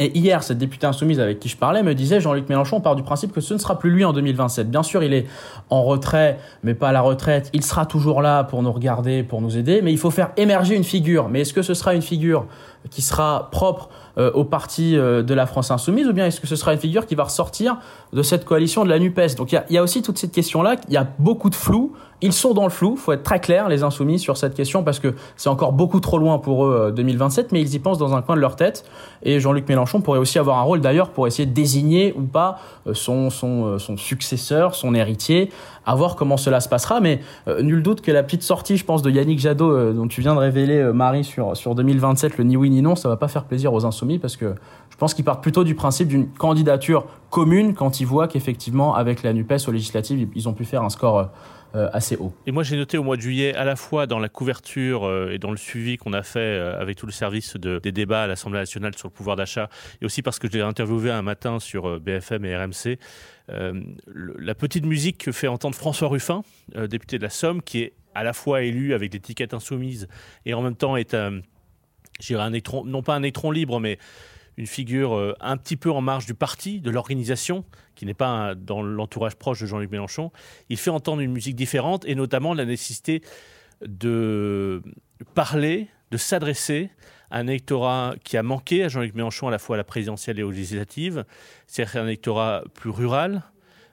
Et 0.00 0.16
hier, 0.18 0.42
cette 0.42 0.56
députée 0.56 0.86
insoumise 0.86 1.20
avec 1.20 1.40
qui 1.40 1.50
je 1.50 1.58
parlais 1.58 1.82
me 1.82 1.94
disait 1.94 2.22
Jean-Luc 2.22 2.48
Mélenchon 2.48 2.80
part 2.80 2.96
du 2.96 3.02
principe 3.02 3.32
que 3.32 3.42
ce 3.42 3.52
ne 3.52 3.58
sera 3.58 3.78
plus 3.78 3.90
lui 3.90 4.02
en 4.02 4.14
2027. 4.14 4.70
Bien 4.70 4.82
sûr, 4.82 5.02
il 5.02 5.12
est 5.12 5.26
en 5.68 5.82
retrait, 5.82 6.38
mais 6.62 6.72
pas 6.72 6.88
à 6.88 6.92
la 6.92 7.02
retraite. 7.02 7.50
Il 7.52 7.62
sera 7.62 7.84
toujours 7.84 8.22
là 8.22 8.44
pour 8.44 8.62
nous 8.62 8.72
regarder, 8.72 9.22
pour 9.22 9.42
nous 9.42 9.58
aider, 9.58 9.82
mais 9.82 9.92
il 9.92 9.98
faut 9.98 10.10
faire 10.10 10.30
émerger 10.38 10.74
une 10.74 10.84
figure. 10.84 11.28
Mais 11.28 11.42
est-ce 11.42 11.52
que 11.52 11.60
ce 11.60 11.74
sera 11.74 11.94
une 11.94 12.00
figure 12.00 12.46
qui 12.88 13.02
sera 13.02 13.50
propre 13.52 13.90
euh, 14.20 14.30
au 14.34 14.44
parti 14.44 14.98
euh, 14.98 15.22
de 15.22 15.32
la 15.32 15.46
France 15.46 15.70
insoumise 15.70 16.06
ou 16.06 16.12
bien 16.12 16.26
est-ce 16.26 16.42
que 16.42 16.46
ce 16.46 16.54
sera 16.54 16.74
une 16.74 16.78
figure 16.78 17.06
qui 17.06 17.14
va 17.14 17.24
ressortir 17.24 17.78
de 18.12 18.22
cette 18.22 18.44
coalition 18.44 18.84
de 18.84 18.90
la 18.90 18.98
NUPES? 18.98 19.36
Donc 19.38 19.52
il 19.52 19.62
y 19.70 19.78
a, 19.78 19.82
aussi 19.82 20.02
toute 20.02 20.18
cette 20.18 20.32
question-là, 20.32 20.76
il 20.88 20.92
y 20.92 20.98
a 20.98 21.06
beaucoup 21.18 21.48
de 21.48 21.54
flou, 21.54 21.92
ils 22.20 22.34
sont 22.34 22.52
dans 22.52 22.64
le 22.64 22.70
flou, 22.70 22.96
faut 22.96 23.12
être 23.12 23.22
très 23.22 23.40
clair 23.40 23.70
les 23.70 23.82
insoumis 23.82 24.18
sur 24.18 24.36
cette 24.36 24.52
question 24.52 24.82
parce 24.82 24.98
que 24.98 25.14
c'est 25.36 25.48
encore 25.48 25.72
beaucoup 25.72 26.00
trop 26.00 26.18
loin 26.18 26.38
pour 26.38 26.66
eux 26.66 26.92
2027, 26.94 27.46
euh, 27.46 27.48
mais 27.52 27.62
ils 27.62 27.74
y 27.74 27.78
pensent 27.78 27.96
dans 27.96 28.14
un 28.14 28.20
coin 28.20 28.36
de 28.36 28.42
leur 28.42 28.56
tête. 28.56 28.84
Et 29.22 29.40
Jean-Luc 29.40 29.66
Mélenchon 29.66 30.02
pourrait 30.02 30.18
aussi 30.18 30.38
avoir 30.38 30.58
un 30.58 30.62
rôle 30.62 30.82
d'ailleurs 30.82 31.10
pour 31.10 31.26
essayer 31.26 31.46
de 31.46 31.54
désigner 31.54 32.12
ou 32.14 32.22
pas 32.22 32.58
son, 32.92 33.30
son 33.30 33.96
successeur, 33.96 34.74
son 34.74 34.94
héritier, 34.94 35.50
à 35.86 35.94
voir 35.94 36.16
comment 36.16 36.36
cela 36.36 36.60
se 36.60 36.68
passera. 36.68 37.00
Mais 37.00 37.20
nul 37.62 37.82
doute 37.82 38.00
que 38.02 38.10
la 38.12 38.22
petite 38.22 38.42
sortie, 38.42 38.76
je 38.76 38.84
pense, 38.84 39.02
de 39.02 39.10
Yannick 39.10 39.38
Jadot, 39.38 39.92
dont 39.92 40.08
tu 40.08 40.20
viens 40.20 40.34
de 40.34 40.40
révéler, 40.40 40.90
Marie, 40.92 41.24
sur, 41.24 41.56
sur 41.56 41.74
2027, 41.74 42.38
le 42.38 42.44
ni 42.44 42.56
oui 42.56 42.70
ni 42.70 42.82
non, 42.82 42.96
ça 42.96 43.08
va 43.08 43.16
pas 43.16 43.28
faire 43.28 43.44
plaisir 43.44 43.72
aux 43.72 43.84
insoumis 43.86 44.09
parce 44.18 44.36
que 44.36 44.54
je 44.90 44.96
pense 44.96 45.14
qu'ils 45.14 45.24
partent 45.24 45.42
plutôt 45.42 45.64
du 45.64 45.74
principe 45.74 46.08
d'une 46.08 46.28
candidature 46.28 47.06
commune 47.30 47.74
quand 47.74 48.00
ils 48.00 48.06
voient 48.06 48.28
qu'effectivement, 48.28 48.94
avec 48.94 49.22
la 49.22 49.32
NUPES 49.32 49.68
aux 49.68 49.72
législatives, 49.72 50.28
ils 50.34 50.48
ont 50.48 50.52
pu 50.52 50.64
faire 50.64 50.82
un 50.82 50.90
score 50.90 51.30
euh, 51.76 51.88
assez 51.92 52.16
haut. 52.16 52.32
Et 52.46 52.50
moi, 52.50 52.64
j'ai 52.64 52.76
noté 52.76 52.98
au 52.98 53.04
mois 53.04 53.14
de 53.14 53.20
juillet, 53.20 53.54
à 53.54 53.64
la 53.64 53.76
fois 53.76 54.08
dans 54.08 54.18
la 54.18 54.28
couverture 54.28 55.06
euh, 55.06 55.30
et 55.30 55.38
dans 55.38 55.52
le 55.52 55.56
suivi 55.56 55.98
qu'on 55.98 56.12
a 56.12 56.24
fait 56.24 56.40
euh, 56.40 56.80
avec 56.80 56.98
tout 56.98 57.06
le 57.06 57.12
service 57.12 57.56
de, 57.56 57.78
des 57.78 57.92
débats 57.92 58.24
à 58.24 58.26
l'Assemblée 58.26 58.58
nationale 58.58 58.96
sur 58.98 59.06
le 59.06 59.12
pouvoir 59.12 59.36
d'achat, 59.36 59.68
et 60.02 60.04
aussi 60.04 60.20
parce 60.20 60.40
que 60.40 60.48
je 60.48 60.54
l'ai 60.54 60.62
interviewé 60.62 61.12
un 61.12 61.22
matin 61.22 61.60
sur 61.60 62.00
BFM 62.00 62.44
et 62.44 62.56
RMC, 62.56 62.98
la 63.48 64.54
petite 64.56 64.84
musique 64.84 65.18
que 65.18 65.32
fait 65.32 65.46
entendre 65.46 65.76
François 65.76 66.08
Ruffin, 66.08 66.42
député 66.88 67.18
de 67.18 67.22
la 67.22 67.30
Somme, 67.30 67.62
qui 67.62 67.82
est 67.82 67.94
à 68.14 68.24
la 68.24 68.32
fois 68.32 68.62
élu 68.62 68.92
avec 68.92 69.10
des 69.10 69.20
tickets 69.20 69.54
insoumises 69.54 70.08
et 70.46 70.54
en 70.54 70.62
même 70.62 70.76
temps 70.76 70.96
est 70.96 71.14
un, 71.14 71.40
un 72.30 72.50
électron, 72.50 72.84
non 72.84 73.02
pas 73.02 73.14
un 73.14 73.22
électron 73.22 73.50
libre, 73.50 73.80
mais 73.80 73.98
une 74.56 74.66
figure 74.66 75.34
un 75.40 75.56
petit 75.56 75.76
peu 75.76 75.90
en 75.90 76.02
marge 76.02 76.26
du 76.26 76.34
parti, 76.34 76.80
de 76.80 76.90
l'organisation, 76.90 77.64
qui 77.94 78.04
n'est 78.04 78.14
pas 78.14 78.54
dans 78.54 78.82
l'entourage 78.82 79.36
proche 79.36 79.60
de 79.60 79.66
Jean-Luc 79.66 79.90
Mélenchon, 79.90 80.32
il 80.68 80.76
fait 80.76 80.90
entendre 80.90 81.22
une 81.22 81.32
musique 81.32 81.56
différente 81.56 82.04
et 82.06 82.14
notamment 82.14 82.52
la 82.52 82.64
nécessité 82.66 83.22
de 83.86 84.82
parler, 85.34 85.88
de 86.10 86.16
s'adresser 86.16 86.90
à 87.30 87.38
un 87.38 87.46
électorat 87.46 88.14
qui 88.24 88.36
a 88.36 88.42
manqué 88.42 88.84
à 88.84 88.88
Jean-Luc 88.88 89.14
Mélenchon 89.14 89.48
à 89.48 89.50
la 89.50 89.58
fois 89.58 89.76
à 89.76 89.78
la 89.78 89.84
présidentielle 89.84 90.38
et 90.38 90.42
aux 90.42 90.50
législatives, 90.50 91.24
c'est-à-dire 91.66 92.02
un 92.02 92.06
électorat 92.06 92.64
plus 92.74 92.90
rural, 92.90 93.42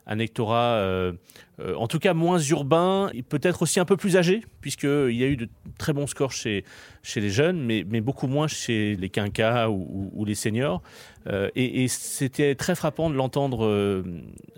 un 0.08 0.20
électorat 0.20 0.76
euh, 0.76 1.14
euh, 1.60 1.76
en 1.76 1.88
tout 1.88 2.00
cas 2.00 2.14
moins 2.14 2.40
urbain, 2.40 3.12
peut-être 3.30 3.62
aussi 3.62 3.80
un 3.80 3.86
peu 3.86 3.98
plus 3.98 4.16
âgé, 4.16 4.44
puisqu'il 4.62 5.12
y 5.12 5.24
a 5.24 5.28
eu 5.28 5.36
de 5.36 5.50
très 5.78 5.92
bons 5.92 6.08
scores 6.08 6.32
chez, 6.32 6.64
chez 7.04 7.20
les 7.20 7.30
jeunes, 7.30 7.60
mais, 7.60 7.86
mais 7.88 8.00
beaucoup 8.00 8.28
moins 8.28 8.48
chez 8.48 8.96
les 8.96 9.10
quinquas 9.10 9.68
ou, 9.68 10.10
ou, 10.14 10.26
les 10.26 10.36
seniors. 10.36 10.82
Euh, 11.28 11.50
et, 11.56 11.84
et 11.84 11.88
c'était 11.90 12.56
très 12.56 12.74
frappant 12.76 13.10
de 13.10 13.16
l'entendre 13.16 14.04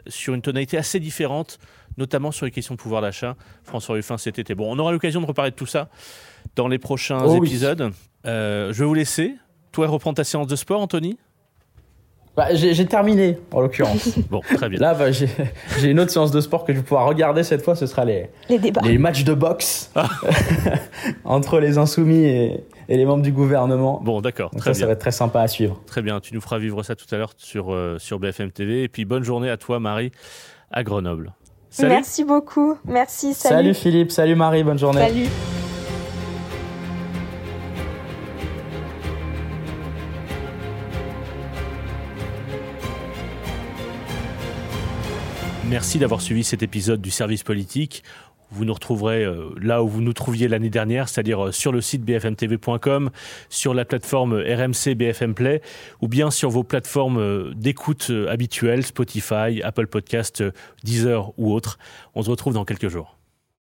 sur 0.07 0.35
une 0.35 0.41
tonalité 0.41 0.77
assez 0.77 0.99
différente, 0.99 1.57
notamment 1.97 2.31
sur 2.31 2.45
les 2.45 2.51
questions 2.51 2.75
de 2.75 2.79
pouvoir 2.79 3.01
d'achat. 3.01 3.35
François 3.63 3.95
Ruffin 3.95 4.17
cet 4.17 4.37
été. 4.37 4.53
Bon, 4.53 4.71
on 4.71 4.77
aura 4.77 4.91
l'occasion 4.91 5.21
de 5.21 5.25
reparler 5.25 5.51
de 5.51 5.55
tout 5.55 5.65
ça 5.65 5.89
dans 6.55 6.67
les 6.67 6.79
prochains 6.79 7.23
oh 7.25 7.43
épisodes. 7.43 7.91
je 8.23 8.71
vais 8.71 8.85
vous 8.85 8.93
laisser. 8.93 9.35
Toi, 9.71 9.87
reprends 9.87 10.13
ta 10.13 10.23
séance 10.23 10.47
de 10.47 10.55
sport, 10.55 10.81
Anthony? 10.81 11.17
Bah, 12.35 12.53
j'ai 12.53 12.85
terminé, 12.85 13.37
en 13.51 13.59
l'occurrence. 13.59 14.17
bon, 14.29 14.39
très 14.55 14.69
bien. 14.69 14.79
Là, 14.79 14.93
bah, 14.93 15.11
j'ai 15.11 15.27
une 15.83 15.99
autre 15.99 16.11
séance 16.11 16.31
de 16.31 16.39
sport 16.39 16.63
que 16.63 16.71
je 16.71 16.77
vais 16.77 16.83
pouvoir 16.83 17.05
regarder 17.05 17.43
cette 17.43 17.61
fois. 17.61 17.75
Ce 17.75 17.85
sera 17.85 18.05
les, 18.05 18.29
les, 18.49 18.59
débats. 18.59 18.81
les 18.83 18.97
matchs 18.97 19.23
de 19.25 19.33
boxe 19.33 19.91
ah. 19.95 20.07
entre 21.25 21.59
les 21.59 21.77
insoumis 21.77 22.23
et, 22.23 22.63
et, 22.87 22.97
les 22.97 23.05
membres 23.05 23.23
du 23.23 23.33
gouvernement. 23.33 23.99
Bon, 24.03 24.21
d'accord. 24.21 24.51
Ça, 24.59 24.73
ça 24.73 24.85
va 24.85 24.93
être 24.93 24.99
très 24.99 25.11
sympa 25.11 25.41
à 25.41 25.47
suivre. 25.47 25.81
Très 25.85 26.01
bien. 26.01 26.21
Tu 26.21 26.33
nous 26.33 26.41
feras 26.41 26.59
vivre 26.59 26.81
ça 26.83 26.95
tout 26.95 27.13
à 27.13 27.17
l'heure 27.17 27.33
sur, 27.35 27.73
euh, 27.73 27.97
sur 27.99 28.19
BFM 28.19 28.51
TV. 28.51 28.83
Et 28.83 28.87
puis, 28.87 29.03
bonne 29.03 29.23
journée 29.23 29.49
à 29.49 29.57
toi, 29.57 29.79
Marie, 29.79 30.11
à 30.71 30.83
Grenoble. 30.83 31.33
Salut. 31.69 31.89
Merci 31.89 32.23
beaucoup. 32.23 32.77
Merci. 32.85 33.33
Salut. 33.33 33.55
Salut 33.55 33.73
Philippe. 33.73 34.11
Salut 34.11 34.35
Marie. 34.35 34.63
Bonne 34.63 34.79
journée. 34.79 35.01
Salut. 35.01 35.27
Merci 45.69 45.99
d'avoir 45.99 46.19
suivi 46.19 46.43
cet 46.43 46.63
épisode 46.63 46.99
du 46.99 47.11
service 47.11 47.43
politique. 47.43 48.03
Vous 48.49 48.65
nous 48.65 48.73
retrouverez 48.73 49.23
euh, 49.23 49.51
là 49.61 49.83
où 49.83 49.87
vous 49.87 50.01
nous 50.01 50.13
trouviez 50.13 50.47
l'année 50.47 50.71
dernière, 50.71 51.07
c'est-à-dire 51.07 51.45
euh, 51.45 51.51
sur 51.51 51.71
le 51.71 51.79
site 51.79 52.03
bfmtv.com, 52.03 53.11
sur 53.49 53.75
la 53.75 53.85
plateforme 53.85 54.33
RMC 54.33 54.95
BFM 54.95 55.35
Play, 55.35 55.61
ou 56.01 56.07
bien 56.07 56.31
sur 56.31 56.49
vos 56.49 56.63
plateformes 56.63 57.53
d'écoute 57.53 58.11
habituelles, 58.27 58.83
Spotify, 58.83 59.61
Apple 59.63 59.85
Podcast, 59.85 60.43
Deezer 60.83 61.31
ou 61.37 61.53
autres. 61.53 61.77
On 62.15 62.23
se 62.23 62.31
retrouve 62.31 62.55
dans 62.55 62.65
quelques 62.65 62.89
jours. 62.89 63.18